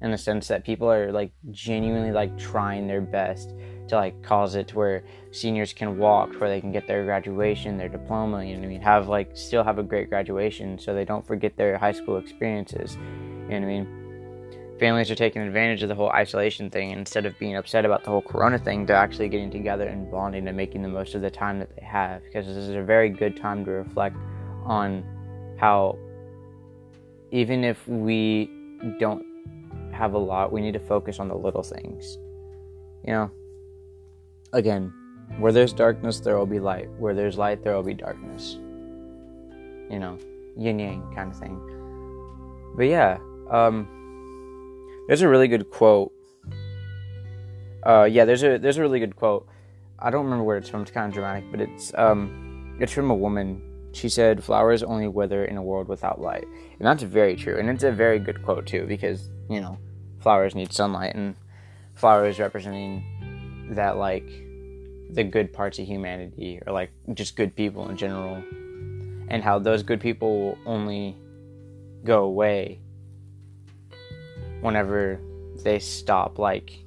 in 0.02 0.12
the 0.12 0.18
sense 0.18 0.46
that 0.46 0.64
people 0.64 0.88
are 0.88 1.10
like 1.10 1.32
genuinely 1.50 2.12
like 2.12 2.38
trying 2.38 2.86
their 2.86 3.00
best 3.00 3.52
to 3.88 3.96
like 3.96 4.20
cause 4.22 4.54
it 4.54 4.68
to 4.68 4.76
where 4.76 5.04
seniors 5.30 5.72
can 5.72 5.98
walk 5.98 6.32
where 6.40 6.48
they 6.48 6.60
can 6.60 6.72
get 6.72 6.86
their 6.86 7.04
graduation 7.04 7.76
their 7.76 7.88
diploma 7.88 8.44
you 8.44 8.54
know 8.54 8.60
what 8.60 8.66
i 8.66 8.68
mean? 8.68 8.80
Have 8.80 9.08
like 9.08 9.30
still 9.34 9.64
have 9.64 9.78
a 9.78 9.82
great 9.82 10.08
graduation 10.08 10.78
so 10.78 10.94
they 10.94 11.04
don't 11.04 11.26
forget 11.26 11.56
their 11.56 11.78
high 11.78 11.92
school 11.92 12.16
experiences 12.16 12.94
you 12.94 13.00
know 13.00 13.46
what 13.46 13.62
i 13.62 13.66
mean? 13.66 14.02
Families 14.78 15.10
are 15.10 15.14
taking 15.14 15.40
advantage 15.40 15.82
of 15.82 15.88
the 15.88 15.94
whole 15.94 16.10
isolation 16.10 16.68
thing 16.68 16.90
instead 16.90 17.24
of 17.24 17.38
being 17.38 17.56
upset 17.56 17.86
about 17.86 18.04
the 18.04 18.10
whole 18.10 18.22
corona 18.22 18.58
thing 18.58 18.84
they're 18.84 18.96
actually 18.96 19.28
getting 19.28 19.50
together 19.50 19.86
and 19.86 20.10
bonding 20.10 20.46
and 20.48 20.56
making 20.56 20.82
the 20.82 20.88
most 20.88 21.14
of 21.14 21.22
the 21.22 21.30
time 21.30 21.58
that 21.58 21.74
they 21.76 21.84
have 21.84 22.22
because 22.24 22.46
this 22.46 22.56
is 22.56 22.70
a 22.70 22.82
very 22.82 23.08
good 23.08 23.36
time 23.36 23.64
to 23.64 23.70
reflect 23.70 24.16
on 24.64 25.04
how 25.58 25.98
even 27.30 27.64
if 27.64 27.86
we 27.88 28.50
don't 28.98 29.24
have 29.92 30.12
a 30.12 30.18
lot 30.18 30.52
we 30.52 30.60
need 30.60 30.74
to 30.74 30.80
focus 30.80 31.18
on 31.18 31.28
the 31.28 31.34
little 31.34 31.62
things 31.62 32.18
you 33.06 33.12
know, 33.12 33.30
again, 34.56 34.92
where 35.38 35.52
there's 35.52 35.72
darkness, 35.72 36.20
there 36.20 36.36
will 36.36 36.46
be 36.46 36.58
light. 36.58 36.88
Where 36.98 37.14
there's 37.14 37.36
light, 37.36 37.62
there 37.62 37.74
will 37.74 37.82
be 37.82 37.94
darkness. 37.94 38.54
You 39.90 39.98
know, 40.00 40.18
yin 40.56 40.78
yang 40.78 41.14
kind 41.14 41.30
of 41.30 41.38
thing. 41.38 41.60
But 42.76 42.86
yeah, 42.86 43.18
um, 43.50 43.86
there's 45.06 45.22
a 45.22 45.28
really 45.28 45.48
good 45.48 45.70
quote. 45.70 46.12
Uh, 47.84 48.08
yeah, 48.10 48.24
there's 48.24 48.42
a 48.42 48.58
there's 48.58 48.78
a 48.78 48.82
really 48.82 48.98
good 48.98 49.14
quote. 49.14 49.46
I 49.98 50.10
don't 50.10 50.24
remember 50.24 50.44
where 50.44 50.56
it's 50.56 50.68
from. 50.68 50.82
It's 50.82 50.90
kind 50.90 51.06
of 51.06 51.14
dramatic, 51.14 51.44
but 51.50 51.60
it's 51.60 51.92
um, 51.94 52.76
it's 52.80 52.92
from 52.92 53.10
a 53.10 53.14
woman. 53.14 53.62
She 53.92 54.08
said, 54.08 54.42
"Flowers 54.42 54.82
only 54.82 55.06
wither 55.06 55.44
in 55.44 55.56
a 55.56 55.62
world 55.62 55.88
without 55.88 56.20
light," 56.20 56.44
and 56.78 56.86
that's 56.86 57.02
very 57.02 57.36
true. 57.36 57.58
And 57.58 57.70
it's 57.70 57.84
a 57.84 57.92
very 57.92 58.18
good 58.18 58.42
quote 58.42 58.66
too, 58.66 58.86
because 58.86 59.30
you 59.48 59.60
know, 59.60 59.78
flowers 60.18 60.54
need 60.54 60.72
sunlight, 60.72 61.14
and 61.14 61.36
flowers 61.94 62.38
representing 62.40 63.04
that 63.70 63.96
like 63.96 64.45
the 65.10 65.24
good 65.24 65.52
parts 65.52 65.78
of 65.78 65.86
humanity, 65.86 66.60
or 66.66 66.72
like 66.72 66.90
just 67.14 67.36
good 67.36 67.54
people 67.54 67.88
in 67.88 67.96
general, 67.96 68.42
and 69.28 69.42
how 69.42 69.58
those 69.58 69.82
good 69.82 70.00
people 70.00 70.38
will 70.38 70.58
only 70.66 71.16
go 72.04 72.24
away 72.24 72.80
whenever 74.60 75.20
they 75.62 75.78
stop 75.78 76.38
like 76.38 76.84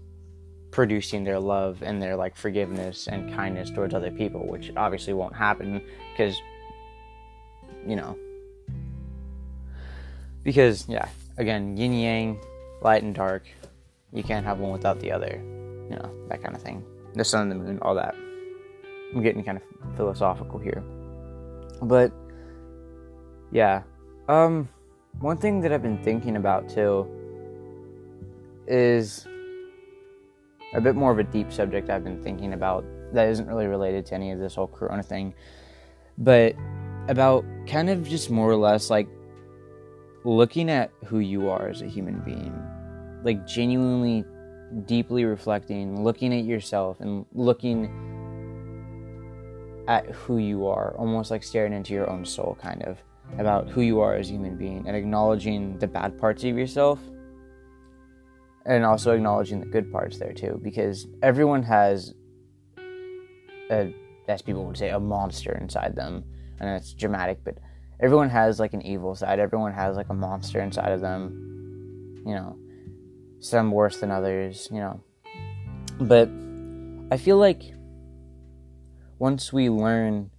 producing 0.71 1.23
their 1.23 1.39
love 1.39 1.81
and 1.81 2.01
their 2.01 2.15
like 2.15 2.35
forgiveness 2.35 3.07
and 3.07 3.33
kindness 3.33 3.69
towards 3.69 3.93
other 3.93 4.11
people, 4.11 4.45
which 4.47 4.71
obviously 4.77 5.13
won't 5.13 5.35
happen 5.35 5.81
because 6.13 6.35
you 7.87 7.95
know 7.95 8.17
because 10.43 10.87
yeah, 10.87 11.07
again, 11.37 11.77
yin 11.77 11.93
yang, 11.93 12.39
light 12.81 13.03
and 13.03 13.13
dark, 13.13 13.43
you 14.11 14.23
can't 14.23 14.45
have 14.45 14.59
one 14.59 14.71
without 14.71 14.99
the 14.99 15.11
other. 15.11 15.41
You 15.89 15.95
know, 15.95 16.11
that 16.27 16.41
kind 16.41 16.55
of 16.55 16.61
thing. 16.61 16.83
The 17.13 17.23
sun 17.23 17.51
and 17.51 17.51
the 17.51 17.55
moon, 17.55 17.79
all 17.81 17.95
that. 17.95 18.15
I'm 19.13 19.23
getting 19.23 19.43
kind 19.43 19.57
of 19.57 19.95
philosophical 19.95 20.59
here. 20.59 20.83
But 21.81 22.11
yeah. 23.51 23.83
Um 24.27 24.69
one 25.19 25.37
thing 25.37 25.61
that 25.61 25.71
I've 25.71 25.81
been 25.81 26.03
thinking 26.03 26.35
about 26.35 26.69
too 26.69 27.07
is 28.67 29.27
a 30.73 30.81
bit 30.81 30.95
more 30.95 31.11
of 31.11 31.19
a 31.19 31.23
deep 31.23 31.51
subject 31.51 31.89
I've 31.89 32.03
been 32.03 32.21
thinking 32.23 32.53
about 32.53 32.85
that 33.13 33.27
isn't 33.29 33.47
really 33.47 33.65
related 33.65 34.05
to 34.07 34.15
any 34.15 34.31
of 34.31 34.39
this 34.39 34.55
whole 34.55 34.67
corona 34.67 35.01
thing, 35.01 35.33
but 36.19 36.55
about 37.07 37.43
kind 37.65 37.89
of 37.89 38.07
just 38.07 38.29
more 38.29 38.49
or 38.49 38.55
less 38.55 38.89
like 38.91 39.07
looking 40.23 40.69
at 40.69 40.91
who 41.05 41.19
you 41.19 41.49
are 41.49 41.67
as 41.67 41.81
a 41.81 41.87
human 41.87 42.19
being, 42.19 42.53
like 43.23 43.47
genuinely 43.47 44.23
deeply 44.85 45.25
reflecting, 45.25 46.03
looking 46.03 46.33
at 46.33 46.45
yourself 46.45 46.99
and 46.99 47.25
looking 47.33 47.85
at 49.87 50.05
who 50.11 50.37
you 50.37 50.67
are, 50.67 50.95
almost 50.97 51.31
like 51.31 51.43
staring 51.43 51.73
into 51.73 51.93
your 51.93 52.09
own 52.09 52.25
soul, 52.25 52.57
kind 52.61 52.83
of 52.83 52.97
about 53.37 53.69
who 53.69 53.81
you 53.81 53.99
are 53.99 54.15
as 54.15 54.29
a 54.29 54.33
human 54.33 54.55
being 54.55 54.87
and 54.87 54.95
acknowledging 54.95 55.77
the 55.79 55.87
bad 55.87 56.17
parts 56.17 56.43
of 56.43 56.57
yourself 56.57 56.99
and 58.65 58.83
also 58.83 59.11
acknowledging 59.11 59.59
the 59.59 59.65
good 59.65 59.91
parts 59.91 60.17
there 60.17 60.33
too 60.33 60.59
because 60.63 61.07
everyone 61.21 61.63
has 61.63 62.13
a 63.71 63.93
as 64.27 64.41
people 64.43 64.65
would 64.65 64.77
say 64.77 64.89
a 64.89 64.99
monster 64.99 65.57
inside 65.59 65.95
them. 65.95 66.23
And 66.59 66.69
it's 66.69 66.93
dramatic 66.93 67.43
but 67.43 67.57
everyone 67.99 68.29
has 68.29 68.59
like 68.59 68.73
an 68.73 68.81
evil 68.81 69.15
side. 69.15 69.39
Everyone 69.39 69.73
has 69.73 69.95
like 69.95 70.09
a 70.09 70.13
monster 70.13 70.59
inside 70.59 70.91
of 70.91 71.01
them 71.01 71.49
you 72.25 72.35
know 72.35 72.57
some 73.39 73.71
worse 73.71 73.99
than 73.99 74.11
others 74.11 74.67
you 74.71 74.79
know 74.79 75.01
but 76.01 76.29
i 77.11 77.17
feel 77.17 77.37
like 77.37 77.73
once 79.19 79.51
we 79.51 79.69
learn 79.69 80.31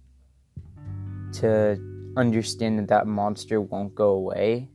to 1.31 1.79
understand 2.17 2.79
that 2.79 2.87
that 2.87 3.07
monster 3.07 3.61
won't 3.61 3.95
go 3.95 4.09
away, 4.09 4.69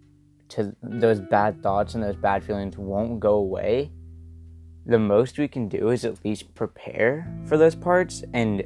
to 0.49 0.75
those 0.83 1.21
bad 1.21 1.63
thoughts 1.63 1.95
and 1.95 2.03
those 2.03 2.17
bad 2.17 2.45
feelings 2.45 2.79
won't 2.79 3.21
go 3.21 3.35
away, 3.35 3.91
the 4.87 4.99
most 4.99 5.39
we 5.39 5.49
can 5.49 5.69
do 5.69 5.91
is 5.91 6.05
at 6.05 6.25
least 6.25 6.55
prepare 6.55 7.27
for 7.45 7.57
those 7.57 7.75
parts 7.75 8.23
and 8.33 8.63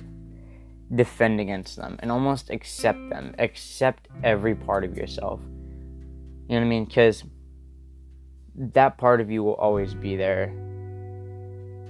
defend 0.95 1.41
against 1.41 1.77
them 1.77 1.97
and 2.01 2.13
almost 2.13 2.51
accept 2.51 2.99
them. 3.09 3.35
Accept 3.39 4.09
every 4.23 4.55
part 4.55 4.85
of 4.85 4.97
yourself. 4.97 5.41
You 6.49 6.57
know 6.57 6.61
what 6.61 6.67
I 6.67 6.69
mean? 6.69 6.85
Because 6.85 7.25
that 8.61 8.99
part 8.99 9.21
of 9.21 9.31
you 9.31 9.43
will 9.43 9.55
always 9.55 9.95
be 9.95 10.17
there. 10.17 10.53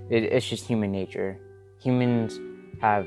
It, 0.09 0.25
it's 0.25 0.49
just 0.49 0.67
human 0.67 0.93
nature. 0.93 1.39
Humans 1.83 2.39
have 2.81 3.07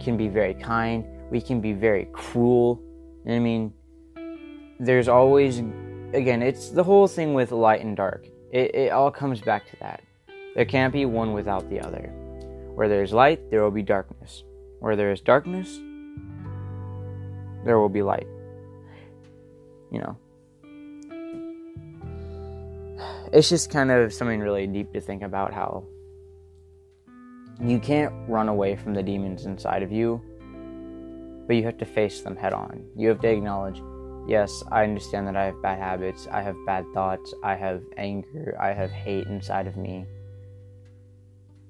can 0.00 0.16
be 0.16 0.28
very 0.28 0.54
kind. 0.54 1.04
We 1.30 1.40
can 1.40 1.60
be 1.60 1.72
very 1.72 2.08
cruel. 2.12 2.82
I 3.26 3.38
mean, 3.38 3.72
there's 4.78 5.08
always, 5.08 5.58
again, 6.12 6.42
it's 6.42 6.70
the 6.70 6.84
whole 6.84 7.08
thing 7.08 7.34
with 7.34 7.52
light 7.52 7.82
and 7.84 7.96
dark. 7.96 8.26
It, 8.52 8.74
it 8.74 8.92
all 8.92 9.10
comes 9.10 9.40
back 9.40 9.68
to 9.70 9.76
that. 9.80 10.02
There 10.54 10.64
can't 10.64 10.92
be 10.92 11.04
one 11.04 11.32
without 11.32 11.68
the 11.68 11.80
other. 11.80 12.12
Where 12.74 12.88
there's 12.88 13.12
light, 13.12 13.50
there 13.50 13.62
will 13.62 13.70
be 13.70 13.82
darkness. 13.82 14.44
Where 14.80 14.96
there 14.96 15.10
is 15.10 15.20
darkness, 15.20 15.80
there 17.64 17.78
will 17.78 17.88
be 17.88 18.02
light. 18.02 18.26
You 19.90 20.00
know. 20.00 20.16
It's 23.36 23.50
just 23.50 23.70
kind 23.70 23.90
of 23.90 24.14
something 24.14 24.40
really 24.40 24.66
deep 24.66 24.94
to 24.94 25.00
think 25.00 25.22
about 25.22 25.52
how 25.52 25.84
you 27.60 27.78
can't 27.78 28.12
run 28.28 28.48
away 28.48 28.76
from 28.76 28.94
the 28.94 29.02
demons 29.02 29.44
inside 29.44 29.82
of 29.82 29.92
you 29.92 30.22
but 31.46 31.56
you 31.56 31.62
have 31.64 31.78
to 31.78 31.84
face 31.84 32.22
them 32.22 32.36
head 32.36 32.52
on. 32.52 32.84
You 32.96 33.08
have 33.08 33.20
to 33.20 33.28
acknowledge, 33.28 33.80
yes, 34.26 34.62
I 34.70 34.82
understand 34.82 35.26
that 35.28 35.36
I 35.36 35.44
have 35.44 35.62
bad 35.62 35.78
habits, 35.78 36.26
I 36.30 36.42
have 36.42 36.56
bad 36.66 36.84
thoughts, 36.92 37.32
I 37.42 37.54
have 37.54 37.82
anger, 37.96 38.56
I 38.60 38.72
have 38.72 38.90
hate 38.90 39.26
inside 39.28 39.66
of 39.66 39.76
me. 39.76 40.06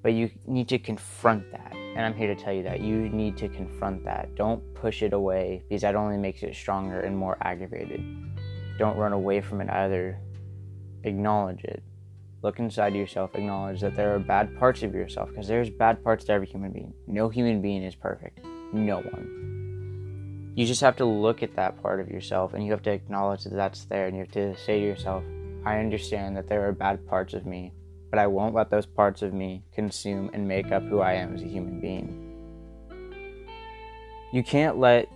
But 0.01 0.13
you 0.13 0.29
need 0.45 0.67
to 0.69 0.79
confront 0.79 1.51
that. 1.51 1.73
And 1.73 1.99
I'm 2.05 2.15
here 2.15 2.33
to 2.33 2.41
tell 2.41 2.53
you 2.53 2.63
that 2.63 2.79
you 2.79 3.09
need 3.09 3.37
to 3.37 3.49
confront 3.49 4.05
that. 4.05 4.35
Don't 4.35 4.63
push 4.73 5.03
it 5.03 5.13
away 5.13 5.63
because 5.67 5.81
that 5.81 5.95
only 5.95 6.17
makes 6.17 6.43
it 6.43 6.55
stronger 6.55 7.01
and 7.01 7.17
more 7.17 7.37
aggravated. 7.41 8.01
Don't 8.77 8.97
run 8.97 9.11
away 9.11 9.41
from 9.41 9.59
it 9.61 9.69
either. 9.69 10.19
Acknowledge 11.07 11.63
it. 11.63 11.81
Look 12.43 12.59
inside 12.59 12.93
yourself, 12.93 13.33
acknowledge 13.33 13.81
that 13.81 13.95
there 13.95 14.13
are 14.13 14.19
bad 14.19 14.57
parts 14.59 14.83
of 14.83 14.93
yourself 14.93 15.29
because 15.29 15.47
there's 15.47 15.69
bad 15.69 16.03
parts 16.03 16.25
to 16.25 16.33
every 16.33 16.47
human 16.47 16.71
being. 16.71 16.93
No 17.07 17.29
human 17.29 17.61
being 17.61 17.83
is 17.83 17.95
perfect. 17.95 18.39
No 18.73 18.97
one 18.97 19.47
you 20.57 20.65
just 20.65 20.81
have 20.81 20.95
to 20.95 21.05
look 21.05 21.43
at 21.43 21.55
that 21.55 21.79
part 21.83 21.99
of 21.99 22.09
yourself 22.09 22.55
and 22.55 22.65
you 22.65 22.71
have 22.71 22.81
to 22.81 22.89
acknowledge 22.91 23.43
that 23.43 23.53
that's 23.53 23.85
there 23.85 24.07
and 24.07 24.15
you 24.17 24.23
have 24.23 24.31
to 24.31 24.57
say 24.57 24.79
to 24.79 24.85
yourself, 24.85 25.23
I 25.63 25.77
understand 25.77 26.35
that 26.35 26.49
there 26.49 26.67
are 26.67 26.71
bad 26.71 27.05
parts 27.07 27.35
of 27.35 27.45
me, 27.45 27.73
but 28.09 28.17
I 28.17 28.25
won't 28.25 28.55
let 28.55 28.71
those 28.71 28.87
parts 28.87 29.21
of 29.21 29.35
me 29.35 29.61
consume 29.71 30.31
and 30.33 30.47
make 30.47 30.71
up 30.71 30.81
who 30.81 30.99
I 30.99 31.13
am 31.13 31.35
as 31.35 31.43
a 31.43 31.47
human 31.47 31.79
being. 31.79 32.23
You 34.33 34.43
can't 34.43 34.79
let 34.79 35.07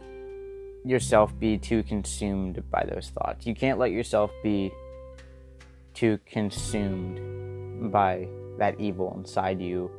yourself 0.85 1.33
be 1.39 1.57
too 1.57 1.81
consumed 1.81 2.63
by 2.69 2.87
those 2.87 3.09
thoughts. 3.09 3.47
You 3.47 3.55
can't 3.55 3.79
let 3.79 3.89
yourself 3.89 4.29
be 4.43 4.71
too 5.93 6.19
consumed 6.25 7.91
by 7.91 8.27
that 8.57 8.79
evil 8.79 9.13
inside 9.17 9.61
you 9.61 9.89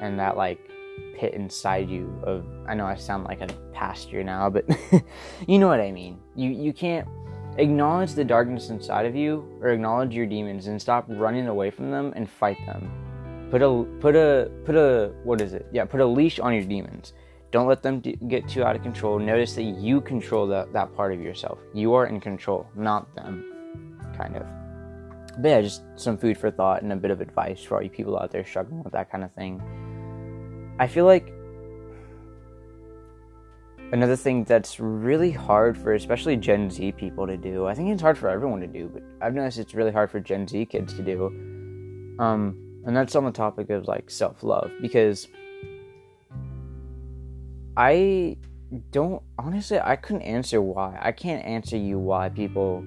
and 0.00 0.18
that 0.18 0.36
like 0.36 0.70
pit 1.16 1.34
inside 1.34 1.88
you 1.88 2.12
of 2.22 2.44
I 2.66 2.74
know 2.74 2.86
I 2.86 2.94
sound 2.96 3.24
like 3.24 3.40
a 3.40 3.48
pastor 3.72 4.22
now, 4.22 4.50
but 4.50 4.64
you 5.46 5.58
know 5.58 5.68
what 5.68 5.80
I 5.80 5.92
mean. 5.92 6.18
You 6.34 6.50
you 6.50 6.72
can't 6.72 7.08
acknowledge 7.58 8.14
the 8.14 8.24
darkness 8.24 8.70
inside 8.70 9.06
of 9.06 9.14
you 9.14 9.44
or 9.60 9.70
acknowledge 9.70 10.14
your 10.14 10.26
demons 10.26 10.66
and 10.66 10.80
stop 10.80 11.04
running 11.08 11.48
away 11.48 11.70
from 11.70 11.90
them 11.90 12.12
and 12.16 12.28
fight 12.28 12.58
them. 12.66 12.90
Put 13.50 13.62
a 13.62 13.84
put 14.00 14.16
a 14.16 14.50
put 14.64 14.74
a 14.74 15.12
what 15.24 15.40
is 15.40 15.52
it? 15.52 15.66
Yeah, 15.72 15.84
put 15.84 16.00
a 16.00 16.06
leash 16.06 16.38
on 16.38 16.54
your 16.54 16.64
demons. 16.64 17.12
Don't 17.50 17.68
let 17.68 17.82
them 17.82 18.00
get 18.00 18.48
too 18.48 18.64
out 18.64 18.74
of 18.74 18.82
control. 18.82 19.18
Notice 19.18 19.54
that 19.54 19.62
you 19.62 20.00
control 20.00 20.46
that 20.48 20.72
that 20.72 20.94
part 20.94 21.12
of 21.12 21.20
yourself. 21.20 21.58
You 21.72 21.94
are 21.94 22.06
in 22.06 22.20
control, 22.20 22.66
not 22.74 23.14
them. 23.14 24.00
Kind 24.16 24.36
of. 24.36 24.63
But 25.38 25.48
yeah, 25.48 25.60
just 25.62 25.82
some 25.96 26.16
food 26.16 26.38
for 26.38 26.50
thought 26.50 26.82
and 26.82 26.92
a 26.92 26.96
bit 26.96 27.10
of 27.10 27.20
advice 27.20 27.62
for 27.62 27.76
all 27.76 27.82
you 27.82 27.90
people 27.90 28.18
out 28.18 28.30
there 28.30 28.44
struggling 28.44 28.82
with 28.82 28.92
that 28.92 29.10
kind 29.10 29.24
of 29.24 29.32
thing. 29.32 29.62
I 30.78 30.86
feel 30.86 31.04
like 31.04 31.32
another 33.92 34.16
thing 34.16 34.44
that's 34.44 34.80
really 34.80 35.30
hard 35.30 35.78
for 35.78 35.94
especially 35.94 36.36
Gen 36.36 36.70
Z 36.70 36.92
people 36.92 37.26
to 37.26 37.36
do. 37.36 37.66
I 37.66 37.74
think 37.74 37.90
it's 37.90 38.02
hard 38.02 38.18
for 38.18 38.28
everyone 38.28 38.60
to 38.60 38.66
do, 38.66 38.90
but 38.92 39.02
I've 39.20 39.34
noticed 39.34 39.58
it's 39.58 39.74
really 39.74 39.92
hard 39.92 40.10
for 40.10 40.20
Gen 40.20 40.48
Z 40.48 40.66
kids 40.66 40.94
to 40.94 41.02
do. 41.02 41.26
Um, 42.18 42.56
and 42.86 42.96
that's 42.96 43.16
on 43.16 43.24
the 43.24 43.30
topic 43.30 43.70
of 43.70 43.86
like 43.86 44.10
self 44.10 44.42
love 44.42 44.70
because 44.80 45.28
I 47.76 48.36
don't 48.90 49.22
honestly 49.38 49.78
I 49.78 49.96
couldn't 49.96 50.22
answer 50.22 50.60
why. 50.60 50.98
I 51.00 51.12
can't 51.12 51.44
answer 51.44 51.76
you 51.76 51.98
why 51.98 52.28
people 52.28 52.84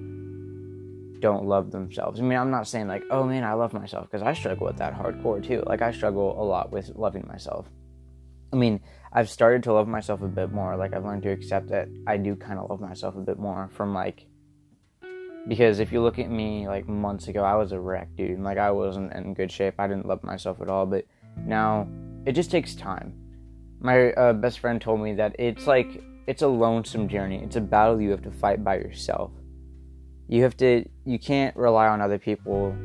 don't 1.20 1.46
love 1.46 1.72
themselves. 1.72 2.20
I 2.20 2.24
mean, 2.24 2.38
I'm 2.38 2.52
not 2.52 2.68
saying 2.68 2.88
like, 2.88 3.04
oh 3.10 3.24
man, 3.24 3.44
I 3.44 3.54
love 3.54 3.74
myself 3.74 4.10
because 4.10 4.22
I 4.22 4.34
struggle 4.34 4.68
with 4.68 4.78
that 4.78 4.94
hardcore 4.94 5.46
too. 5.46 5.64
Like, 5.66 5.82
I 5.82 5.92
struggle 5.92 6.42
a 6.42 6.44
lot 6.44 6.72
with 6.72 6.92
loving 6.96 7.26
myself. 7.28 7.68
I 8.54 8.56
mean, 8.56 8.80
I've 9.12 9.30
started 9.30 9.64
to 9.64 9.74
love 9.74 9.88
myself 9.88 10.22
a 10.22 10.28
bit 10.28 10.52
more. 10.52 10.78
Like, 10.78 10.94
I've 10.94 11.06
learned 11.06 11.24
to 11.24 11.30
accept 11.30 11.70
that 11.70 11.90
I 12.06 12.18
do 12.18 12.36
kind 12.36 12.60
of 12.60 12.70
love 12.70 12.82
myself 12.82 13.16
a 13.16 13.22
bit 13.22 13.40
more 13.40 13.70
from 13.74 13.94
like, 13.94 14.26
because 15.48 15.80
if 15.80 15.92
you 15.92 16.02
look 16.02 16.20
at 16.20 16.30
me 16.30 16.68
like 16.68 16.88
months 16.88 17.28
ago, 17.28 17.44
I 17.44 17.56
was 17.56 17.72
a 17.72 17.80
wreck, 17.80 18.10
dude. 18.16 18.40
Like, 18.40 18.58
I 18.58 18.72
wasn't 18.72 19.14
in 19.14 19.34
good 19.34 19.52
shape. 19.52 19.76
I 19.80 19.88
didn't 19.88 20.06
love 20.06 20.24
myself 20.24 20.62
at 20.62 20.70
all. 20.70 20.86
But 20.86 21.06
now 21.38 21.88
it 22.26 22.34
just 22.34 22.52
takes 22.52 22.76
time. 22.76 23.14
My 23.80 24.12
uh, 24.14 24.34
best 24.34 24.60
friend 24.60 24.82
told 24.82 25.02
me 25.02 25.14
that 25.16 25.36
it's 25.40 25.68
like, 25.68 26.04
it's 26.26 26.42
a 26.42 26.48
lonesome 26.48 27.08
journey. 27.08 27.42
It's 27.44 27.56
a 27.56 27.62
battle 27.62 28.02
you 28.02 28.12
have 28.12 28.24
to 28.24 28.32
fight 28.32 28.64
by 28.64 28.76
yourself 28.76 29.32
you 30.28 30.44
have 30.44 30.58
to 30.58 30.86
you 31.06 31.20
can't 31.20 31.56
rely 31.56 31.88
on 31.88 32.02
other 32.02 32.20
people 32.20 32.76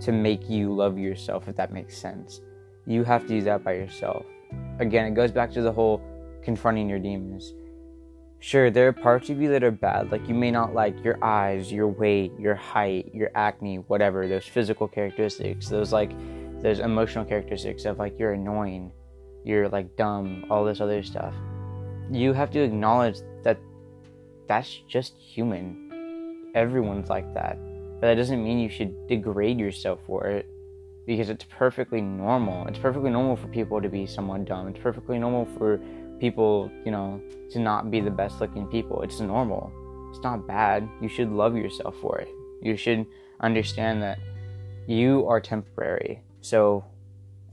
to 0.00 0.12
make 0.12 0.48
you 0.50 0.74
love 0.74 0.98
yourself 0.98 1.48
if 1.48 1.56
that 1.56 1.72
makes 1.72 1.96
sense. 1.96 2.40
You 2.86 3.04
have 3.04 3.22
to 3.22 3.28
do 3.28 3.42
that 3.42 3.64
by 3.64 3.74
yourself. 3.74 4.24
Again 4.78 5.06
it 5.06 5.14
goes 5.14 5.32
back 5.32 5.50
to 5.52 5.62
the 5.62 5.72
whole 5.72 6.02
confronting 6.42 6.88
your 6.88 6.98
demons. 6.98 7.54
Sure 8.40 8.70
there 8.70 8.88
are 8.88 8.92
parts 8.92 9.30
of 9.30 9.40
you 9.40 9.48
that 9.48 9.64
are 9.64 9.70
bad 9.70 10.12
like 10.12 10.28
you 10.28 10.34
may 10.34 10.50
not 10.50 10.74
like 10.74 11.02
your 11.02 11.22
eyes 11.24 11.72
your 11.72 11.88
weight 11.88 12.32
your 12.38 12.54
height 12.54 13.10
your 13.14 13.30
acne 13.34 13.76
whatever 13.88 14.28
those 14.28 14.44
physical 14.44 14.86
characteristics 14.86 15.68
those 15.68 15.90
like 15.90 16.12
those 16.60 16.78
emotional 16.78 17.24
characteristics 17.24 17.86
of 17.86 17.98
like 17.98 18.18
you're 18.18 18.34
annoying 18.34 18.92
you're 19.46 19.68
like 19.68 19.96
dumb 19.96 20.44
all 20.50 20.64
this 20.64 20.80
other 20.80 21.04
stuff. 21.04 21.32
You 22.10 22.32
have 22.32 22.50
to 22.50 22.60
acknowledge 22.60 23.18
that 23.44 23.58
that's 24.48 24.82
just 24.88 25.14
human 25.14 25.85
everyone's 26.54 27.08
like 27.08 27.32
that. 27.34 27.58
But 28.00 28.08
that 28.08 28.14
doesn't 28.14 28.42
mean 28.42 28.58
you 28.58 28.68
should 28.68 29.06
degrade 29.08 29.58
yourself 29.58 30.00
for 30.06 30.26
it 30.26 30.46
because 31.06 31.30
it's 31.30 31.44
perfectly 31.44 32.00
normal. 32.00 32.66
It's 32.66 32.78
perfectly 32.78 33.10
normal 33.10 33.36
for 33.36 33.48
people 33.48 33.80
to 33.80 33.88
be 33.88 34.06
somewhat 34.06 34.44
dumb. 34.44 34.68
It's 34.68 34.80
perfectly 34.80 35.18
normal 35.18 35.46
for 35.56 35.80
people, 36.18 36.70
you 36.84 36.90
know, 36.90 37.20
to 37.50 37.58
not 37.58 37.90
be 37.90 38.00
the 38.00 38.10
best 38.10 38.40
looking 38.40 38.66
people. 38.66 39.02
It's 39.02 39.20
normal. 39.20 39.72
It's 40.10 40.22
not 40.22 40.46
bad. 40.46 40.88
You 41.00 41.08
should 41.08 41.30
love 41.30 41.56
yourself 41.56 41.94
for 42.00 42.18
it. 42.18 42.28
You 42.60 42.76
should 42.76 43.06
understand 43.40 44.02
that 44.02 44.18
you 44.86 45.26
are 45.28 45.40
temporary. 45.40 46.22
So, 46.40 46.84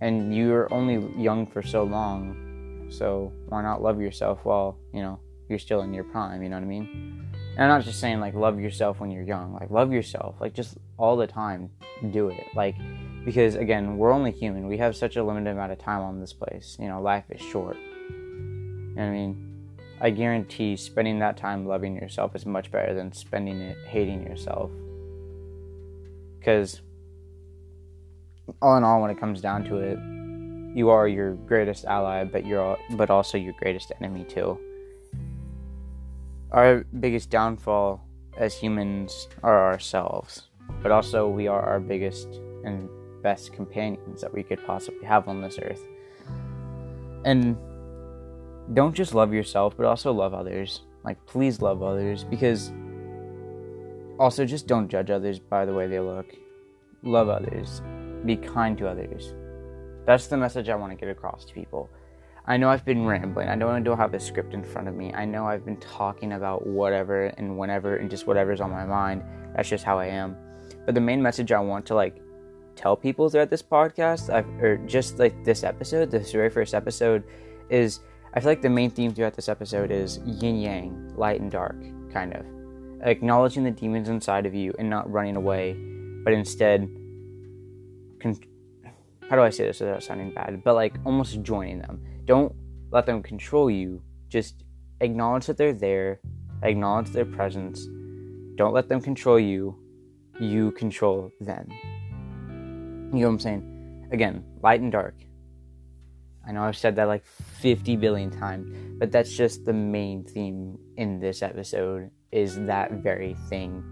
and 0.01 0.35
you're 0.35 0.73
only 0.73 1.21
young 1.21 1.45
for 1.45 1.61
so 1.61 1.83
long. 1.83 2.87
So, 2.89 3.31
why 3.49 3.61
not 3.61 3.81
love 3.81 3.99
yourself 4.01 4.39
while, 4.43 4.77
you 4.93 5.01
know, 5.01 5.19
you're 5.49 5.59
still 5.59 5.81
in 5.81 5.93
your 5.93 6.03
prime? 6.03 6.43
You 6.43 6.49
know 6.49 6.57
what 6.57 6.63
I 6.63 6.67
mean? 6.67 7.27
And 7.55 7.61
I'm 7.61 7.69
not 7.79 7.85
just 7.85 7.99
saying 7.99 8.19
like 8.19 8.33
love 8.33 8.59
yourself 8.59 8.99
when 8.99 9.11
you're 9.11 9.23
young. 9.23 9.53
Like 9.53 9.69
love 9.69 9.91
yourself. 9.91 10.35
Like 10.39 10.53
just 10.53 10.77
all 10.97 11.15
the 11.15 11.27
time 11.27 11.69
do 12.11 12.29
it. 12.29 12.47
Like 12.55 12.75
because 13.25 13.55
again, 13.55 13.97
we're 13.97 14.11
only 14.11 14.31
human. 14.31 14.67
We 14.67 14.77
have 14.77 14.95
such 14.95 15.15
a 15.17 15.23
limited 15.23 15.51
amount 15.51 15.71
of 15.71 15.77
time 15.77 16.01
on 16.01 16.19
this 16.19 16.33
place. 16.33 16.77
You 16.79 16.87
know, 16.87 17.01
life 17.01 17.25
is 17.29 17.41
short. 17.41 17.77
You 18.09 18.95
know 18.95 19.03
I 19.03 19.11
mean? 19.11 19.49
I 20.01 20.09
guarantee 20.09 20.75
spending 20.75 21.19
that 21.19 21.37
time 21.37 21.65
loving 21.65 21.95
yourself 21.95 22.35
is 22.35 22.45
much 22.45 22.71
better 22.71 22.93
than 22.93 23.13
spending 23.13 23.61
it 23.61 23.77
hating 23.87 24.23
yourself. 24.23 24.71
Because 26.39 26.81
all 28.61 28.75
in 28.75 28.83
all 28.83 29.01
when 29.01 29.11
it 29.11 29.19
comes 29.19 29.39
down 29.39 29.63
to 29.65 29.77
it, 29.77 29.97
you 30.75 30.89
are 30.89 31.07
your 31.07 31.35
greatest 31.35 31.85
ally, 31.85 32.23
but 32.23 32.45
you're 32.45 32.77
but 32.97 33.11
also 33.11 33.37
your 33.37 33.53
greatest 33.59 33.91
enemy 34.01 34.23
too 34.23 34.57
our 36.53 36.85
biggest 36.99 37.29
downfall 37.29 38.05
as 38.37 38.55
humans 38.55 39.27
are 39.41 39.71
ourselves, 39.71 40.49
but 40.81 40.91
also 40.91 41.27
we 41.27 41.47
are 41.47 41.61
our 41.61 41.79
biggest 41.79 42.27
and 42.63 42.87
best 43.21 43.53
companions 43.53 44.21
that 44.21 44.33
we 44.33 44.43
could 44.43 44.63
possibly 44.65 45.05
have 45.05 45.27
on 45.27 45.41
this 45.41 45.57
earth. 45.59 45.81
And 47.25 47.57
don't 48.73 48.93
just 48.93 49.13
love 49.13 49.33
yourself, 49.33 49.75
but 49.75 49.85
also 49.85 50.11
love 50.11 50.33
others. 50.33 50.81
Like, 51.03 51.23
please 51.25 51.61
love 51.61 51.81
others 51.81 52.23
because 52.23 52.71
also 54.19 54.45
just 54.45 54.67
don't 54.67 54.89
judge 54.89 55.09
others 55.09 55.39
by 55.39 55.65
the 55.65 55.73
way 55.73 55.87
they 55.87 55.99
look. 55.99 56.35
Love 57.01 57.29
others, 57.29 57.81
be 58.25 58.37
kind 58.37 58.77
to 58.77 58.87
others. 58.87 59.33
That's 60.05 60.27
the 60.27 60.37
message 60.37 60.69
I 60.69 60.75
want 60.75 60.91
to 60.91 60.97
get 60.97 61.09
across 61.09 61.45
to 61.45 61.53
people. 61.53 61.89
I 62.45 62.57
know 62.57 62.69
I've 62.69 62.83
been 62.83 63.05
rambling. 63.05 63.47
I 63.47 63.55
don't, 63.55 63.71
I 63.71 63.79
don't 63.79 63.97
have 63.97 64.13
a 64.13 64.19
script 64.19 64.53
in 64.53 64.63
front 64.63 64.89
of 64.89 64.95
me. 64.95 65.13
I 65.13 65.23
know 65.23 65.45
I've 65.45 65.63
been 65.63 65.77
talking 65.77 66.33
about 66.33 66.67
whatever 66.67 67.27
and 67.37 67.57
whenever 67.57 67.95
and 67.95 68.09
just 68.09 68.27
whatever's 68.27 68.59
on 68.59 68.69
my 68.69 68.85
mind. 68.85 69.23
That's 69.55 69.69
just 69.69 69.85
how 69.85 69.97
I 69.97 70.07
am. 70.07 70.35
But 70.85 70.93
the 70.93 71.01
main 71.01 71.21
message 71.21 71.53
I 71.53 71.59
want 71.59 71.85
to 71.85 71.95
like 71.95 72.21
tell 72.75 72.97
people 72.97 73.29
throughout 73.29 73.49
this 73.49 73.61
podcast, 73.61 74.29
I've, 74.29 74.47
or 74.61 74.75
just 74.75 75.19
like 75.19 75.45
this 75.45 75.63
episode, 75.63 76.11
this 76.11 76.33
very 76.33 76.49
first 76.49 76.73
episode, 76.73 77.23
is 77.69 78.01
I 78.33 78.41
feel 78.41 78.49
like 78.49 78.61
the 78.61 78.69
main 78.69 78.89
theme 78.89 79.13
throughout 79.13 79.35
this 79.35 79.47
episode 79.47 79.89
is 79.89 80.19
yin 80.25 80.59
yang, 80.59 81.13
light 81.15 81.39
and 81.39 81.49
dark, 81.49 81.77
kind 82.11 82.33
of. 82.33 82.45
Acknowledging 83.03 83.63
the 83.63 83.71
demons 83.71 84.09
inside 84.09 84.45
of 84.45 84.53
you 84.53 84.73
and 84.79 84.89
not 84.89 85.09
running 85.09 85.37
away, 85.37 85.77
but 86.25 86.33
instead, 86.33 86.89
con- 88.21 88.37
how 89.29 89.37
do 89.37 89.41
I 89.41 89.49
say 89.49 89.65
this 89.65 89.79
without 89.79 90.03
sounding 90.03 90.33
bad? 90.33 90.61
But 90.61 90.73
like 90.73 90.95
almost 91.05 91.41
joining 91.41 91.79
them 91.79 92.01
don't 92.25 92.53
let 92.91 93.05
them 93.05 93.21
control 93.21 93.69
you. 93.69 94.01
Just 94.29 94.63
acknowledge 95.01 95.47
that 95.47 95.57
they're 95.57 95.73
there, 95.73 96.19
acknowledge 96.61 97.09
their 97.09 97.25
presence. 97.25 97.87
Don't 98.55 98.73
let 98.73 98.87
them 98.87 99.01
control 99.01 99.39
you. 99.39 99.75
You 100.39 100.71
control 100.71 101.31
them. 101.41 101.67
You 103.13 103.19
know 103.19 103.27
what 103.27 103.33
I'm 103.33 103.39
saying? 103.39 104.07
Again, 104.11 104.43
light 104.61 104.81
and 104.81 104.91
dark. 104.91 105.15
I 106.47 106.51
know 106.51 106.63
I've 106.63 106.77
said 106.77 106.95
that 106.97 107.07
like 107.07 107.25
50 107.25 107.95
billion 107.97 108.29
times, 108.29 108.75
but 108.99 109.11
that's 109.11 109.31
just 109.31 109.65
the 109.65 109.73
main 109.73 110.23
theme 110.23 110.77
in 110.97 111.19
this 111.19 111.41
episode 111.41 112.09
is 112.31 112.59
that 112.65 112.91
very 112.91 113.35
thing. 113.49 113.83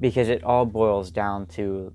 Because 0.00 0.28
it 0.28 0.44
all 0.44 0.64
boils 0.64 1.10
down 1.10 1.46
to 1.48 1.92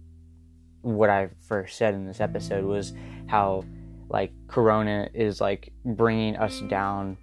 what 0.82 1.10
I 1.10 1.30
first 1.48 1.78
said 1.78 1.94
in 1.94 2.06
this 2.06 2.20
episode 2.20 2.66
was 2.66 2.94
how 3.28 3.64
like 4.12 4.34
corona 4.48 5.10
is 5.14 5.40
like 5.40 5.72
bringing 5.86 6.36
us 6.36 6.60
down 6.62 7.18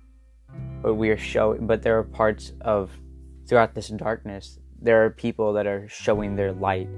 but 0.83 0.94
we 0.94 1.11
are 1.11 1.18
showing 1.18 1.66
but 1.66 1.83
there 1.83 1.98
are 1.98 2.03
parts 2.05 2.53
of 2.62 2.90
throughout 3.46 3.74
this 3.74 3.88
darkness 3.88 4.59
there 4.81 5.05
are 5.05 5.11
people 5.11 5.53
that 5.55 5.66
are 5.66 5.88
showing 5.88 6.37
their 6.37 6.53
light. 6.53 6.88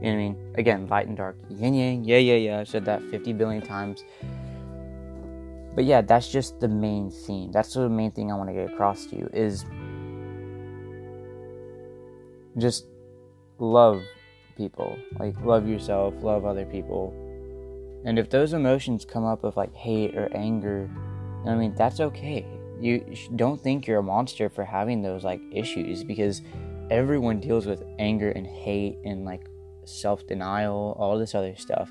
You 0.00 0.02
know 0.02 0.12
i 0.12 0.16
mean? 0.16 0.54
Again 0.56 0.86
light 0.86 1.08
and 1.08 1.16
dark. 1.16 1.36
Yin 1.50 1.74
yang 1.74 2.04
yeah 2.04 2.18
yeah 2.18 2.34
yeah. 2.34 2.60
I've 2.60 2.68
said 2.68 2.84
that 2.84 3.02
50 3.10 3.32
billion 3.32 3.62
times. 3.62 4.04
But 5.74 5.84
yeah 5.84 6.00
that's 6.00 6.28
just 6.28 6.60
the 6.60 6.68
main 6.68 7.10
theme 7.10 7.52
that's 7.52 7.74
the 7.74 7.88
main 7.88 8.10
thing 8.10 8.32
i 8.32 8.34
want 8.34 8.48
to 8.48 8.54
get 8.54 8.72
across 8.72 9.04
to 9.06 9.16
you 9.16 9.28
is 9.34 9.66
just 12.56 12.86
love 13.58 14.02
people. 14.56 14.96
Like 15.18 15.36
love 15.42 15.68
yourself 15.68 16.14
love 16.22 16.46
other 16.46 16.64
people 16.64 17.12
and 18.06 18.20
if 18.20 18.30
those 18.30 18.52
emotions 18.52 19.04
come 19.04 19.24
up 19.24 19.42
of 19.42 19.56
like 19.56 19.74
hate 19.74 20.16
or 20.16 20.30
anger, 20.32 20.88
I 21.44 21.56
mean, 21.56 21.74
that's 21.74 21.98
okay. 21.98 22.46
You 22.80 23.04
don't 23.34 23.60
think 23.60 23.86
you're 23.86 23.98
a 23.98 24.02
monster 24.02 24.48
for 24.48 24.64
having 24.64 25.02
those 25.02 25.24
like 25.24 25.40
issues 25.50 26.04
because 26.04 26.40
everyone 26.88 27.40
deals 27.40 27.66
with 27.66 27.82
anger 27.98 28.30
and 28.30 28.46
hate 28.46 28.98
and 29.04 29.24
like 29.24 29.48
self 29.84 30.24
denial, 30.28 30.96
all 31.00 31.18
this 31.18 31.34
other 31.34 31.56
stuff. 31.56 31.90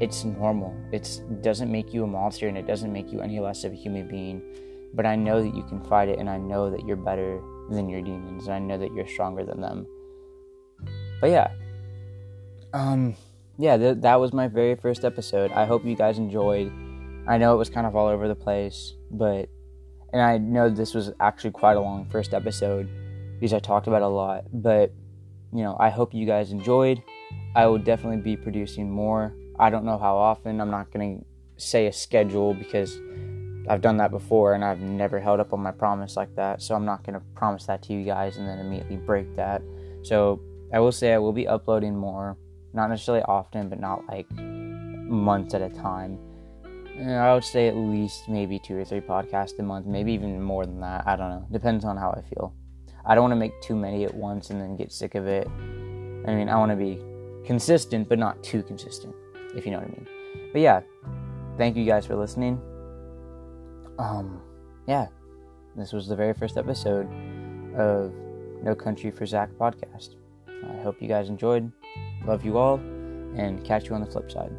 It's 0.00 0.24
normal. 0.24 0.74
It 0.92 1.20
doesn't 1.42 1.70
make 1.70 1.92
you 1.92 2.04
a 2.04 2.06
monster 2.06 2.48
and 2.48 2.56
it 2.56 2.66
doesn't 2.66 2.90
make 2.90 3.12
you 3.12 3.20
any 3.20 3.38
less 3.38 3.62
of 3.64 3.72
a 3.72 3.76
human 3.76 4.08
being. 4.08 4.42
But 4.94 5.04
I 5.04 5.14
know 5.14 5.42
that 5.42 5.54
you 5.54 5.62
can 5.64 5.84
fight 5.84 6.08
it 6.08 6.18
and 6.18 6.30
I 6.30 6.38
know 6.38 6.70
that 6.70 6.86
you're 6.86 6.96
better 6.96 7.38
than 7.68 7.86
your 7.90 8.00
demons 8.00 8.46
and 8.46 8.54
I 8.54 8.58
know 8.60 8.78
that 8.78 8.94
you're 8.94 9.06
stronger 9.06 9.44
than 9.44 9.60
them. 9.60 9.86
But 11.20 11.30
yeah. 11.30 11.50
Um 12.72 13.14
yeah, 13.60 13.76
th- 13.76 13.98
that 14.00 14.18
was 14.18 14.32
my 14.32 14.48
very 14.48 14.74
first 14.74 15.04
episode. 15.04 15.52
I 15.52 15.66
hope 15.66 15.84
you 15.84 15.94
guys 15.94 16.16
enjoyed. 16.16 16.72
I 17.28 17.36
know 17.36 17.54
it 17.54 17.58
was 17.58 17.68
kind 17.68 17.86
of 17.86 17.94
all 17.94 18.06
over 18.06 18.26
the 18.26 18.34
place, 18.34 18.94
but 19.10 19.50
and 20.12 20.22
I 20.22 20.38
know 20.38 20.70
this 20.70 20.94
was 20.94 21.12
actually 21.20 21.50
quite 21.50 21.76
a 21.76 21.80
long 21.80 22.06
first 22.06 22.32
episode 22.32 22.88
because 23.34 23.52
I 23.52 23.58
talked 23.58 23.86
about 23.86 24.02
a 24.02 24.08
lot, 24.08 24.44
but 24.52 24.92
you 25.52 25.62
know, 25.62 25.76
I 25.78 25.90
hope 25.90 26.14
you 26.14 26.26
guys 26.26 26.52
enjoyed. 26.52 27.02
I 27.54 27.66
will 27.66 27.78
definitely 27.78 28.22
be 28.22 28.36
producing 28.36 28.90
more. 28.90 29.34
I 29.58 29.68
don't 29.68 29.84
know 29.84 29.98
how 29.98 30.16
often. 30.16 30.60
I'm 30.60 30.70
not 30.70 30.90
going 30.90 31.18
to 31.18 31.62
say 31.62 31.86
a 31.86 31.92
schedule 31.92 32.54
because 32.54 32.98
I've 33.68 33.82
done 33.82 33.98
that 33.98 34.10
before 34.10 34.54
and 34.54 34.64
I've 34.64 34.80
never 34.80 35.20
held 35.20 35.38
up 35.38 35.52
on 35.52 35.60
my 35.60 35.70
promise 35.70 36.16
like 36.16 36.34
that. 36.36 36.62
So 36.62 36.74
I'm 36.74 36.86
not 36.86 37.04
going 37.04 37.14
to 37.14 37.24
promise 37.34 37.66
that 37.66 37.82
to 37.82 37.92
you 37.92 38.04
guys 38.04 38.38
and 38.38 38.48
then 38.48 38.58
immediately 38.58 38.96
break 38.96 39.36
that. 39.36 39.60
So 40.02 40.40
I 40.72 40.80
will 40.80 40.92
say 40.92 41.12
I 41.12 41.18
will 41.18 41.32
be 41.32 41.46
uploading 41.46 41.94
more 41.94 42.38
not 42.72 42.88
necessarily 42.88 43.24
often, 43.24 43.68
but 43.68 43.80
not 43.80 44.06
like 44.08 44.30
months 44.30 45.54
at 45.54 45.62
a 45.62 45.68
time. 45.68 46.18
I 47.00 47.32
would 47.32 47.44
say 47.44 47.68
at 47.68 47.76
least 47.76 48.28
maybe 48.28 48.58
two 48.58 48.76
or 48.76 48.84
three 48.84 49.00
podcasts 49.00 49.58
a 49.58 49.62
month, 49.62 49.86
maybe 49.86 50.12
even 50.12 50.40
more 50.42 50.66
than 50.66 50.80
that. 50.80 51.06
I 51.06 51.16
don't 51.16 51.30
know. 51.30 51.46
Depends 51.50 51.84
on 51.84 51.96
how 51.96 52.10
I 52.10 52.22
feel. 52.22 52.54
I 53.06 53.14
don't 53.14 53.22
want 53.22 53.32
to 53.32 53.36
make 53.36 53.58
too 53.62 53.74
many 53.74 54.04
at 54.04 54.14
once 54.14 54.50
and 54.50 54.60
then 54.60 54.76
get 54.76 54.92
sick 54.92 55.14
of 55.14 55.26
it. 55.26 55.48
I 55.48 56.34
mean, 56.34 56.48
I 56.48 56.56
want 56.56 56.70
to 56.70 56.76
be 56.76 57.00
consistent, 57.46 58.08
but 58.08 58.18
not 58.18 58.42
too 58.42 58.62
consistent, 58.62 59.14
if 59.56 59.64
you 59.64 59.72
know 59.72 59.78
what 59.78 59.88
I 59.88 59.92
mean. 59.92 60.06
But 60.52 60.60
yeah, 60.60 60.80
thank 61.56 61.76
you 61.76 61.86
guys 61.86 62.04
for 62.04 62.16
listening. 62.16 62.60
Um, 63.98 64.42
yeah, 64.86 65.06
this 65.76 65.92
was 65.92 66.06
the 66.06 66.16
very 66.16 66.34
first 66.34 66.58
episode 66.58 67.06
of 67.76 68.12
No 68.62 68.74
Country 68.74 69.10
for 69.10 69.24
Zach 69.24 69.50
podcast. 69.58 70.16
I 70.48 70.82
hope 70.82 71.00
you 71.00 71.08
guys 71.08 71.28
enjoyed. 71.30 71.72
Love 72.26 72.44
you 72.44 72.58
all, 72.58 72.76
and 73.36 73.64
catch 73.64 73.88
you 73.88 73.94
on 73.94 74.00
the 74.00 74.10
flip 74.10 74.30
side. 74.30 74.52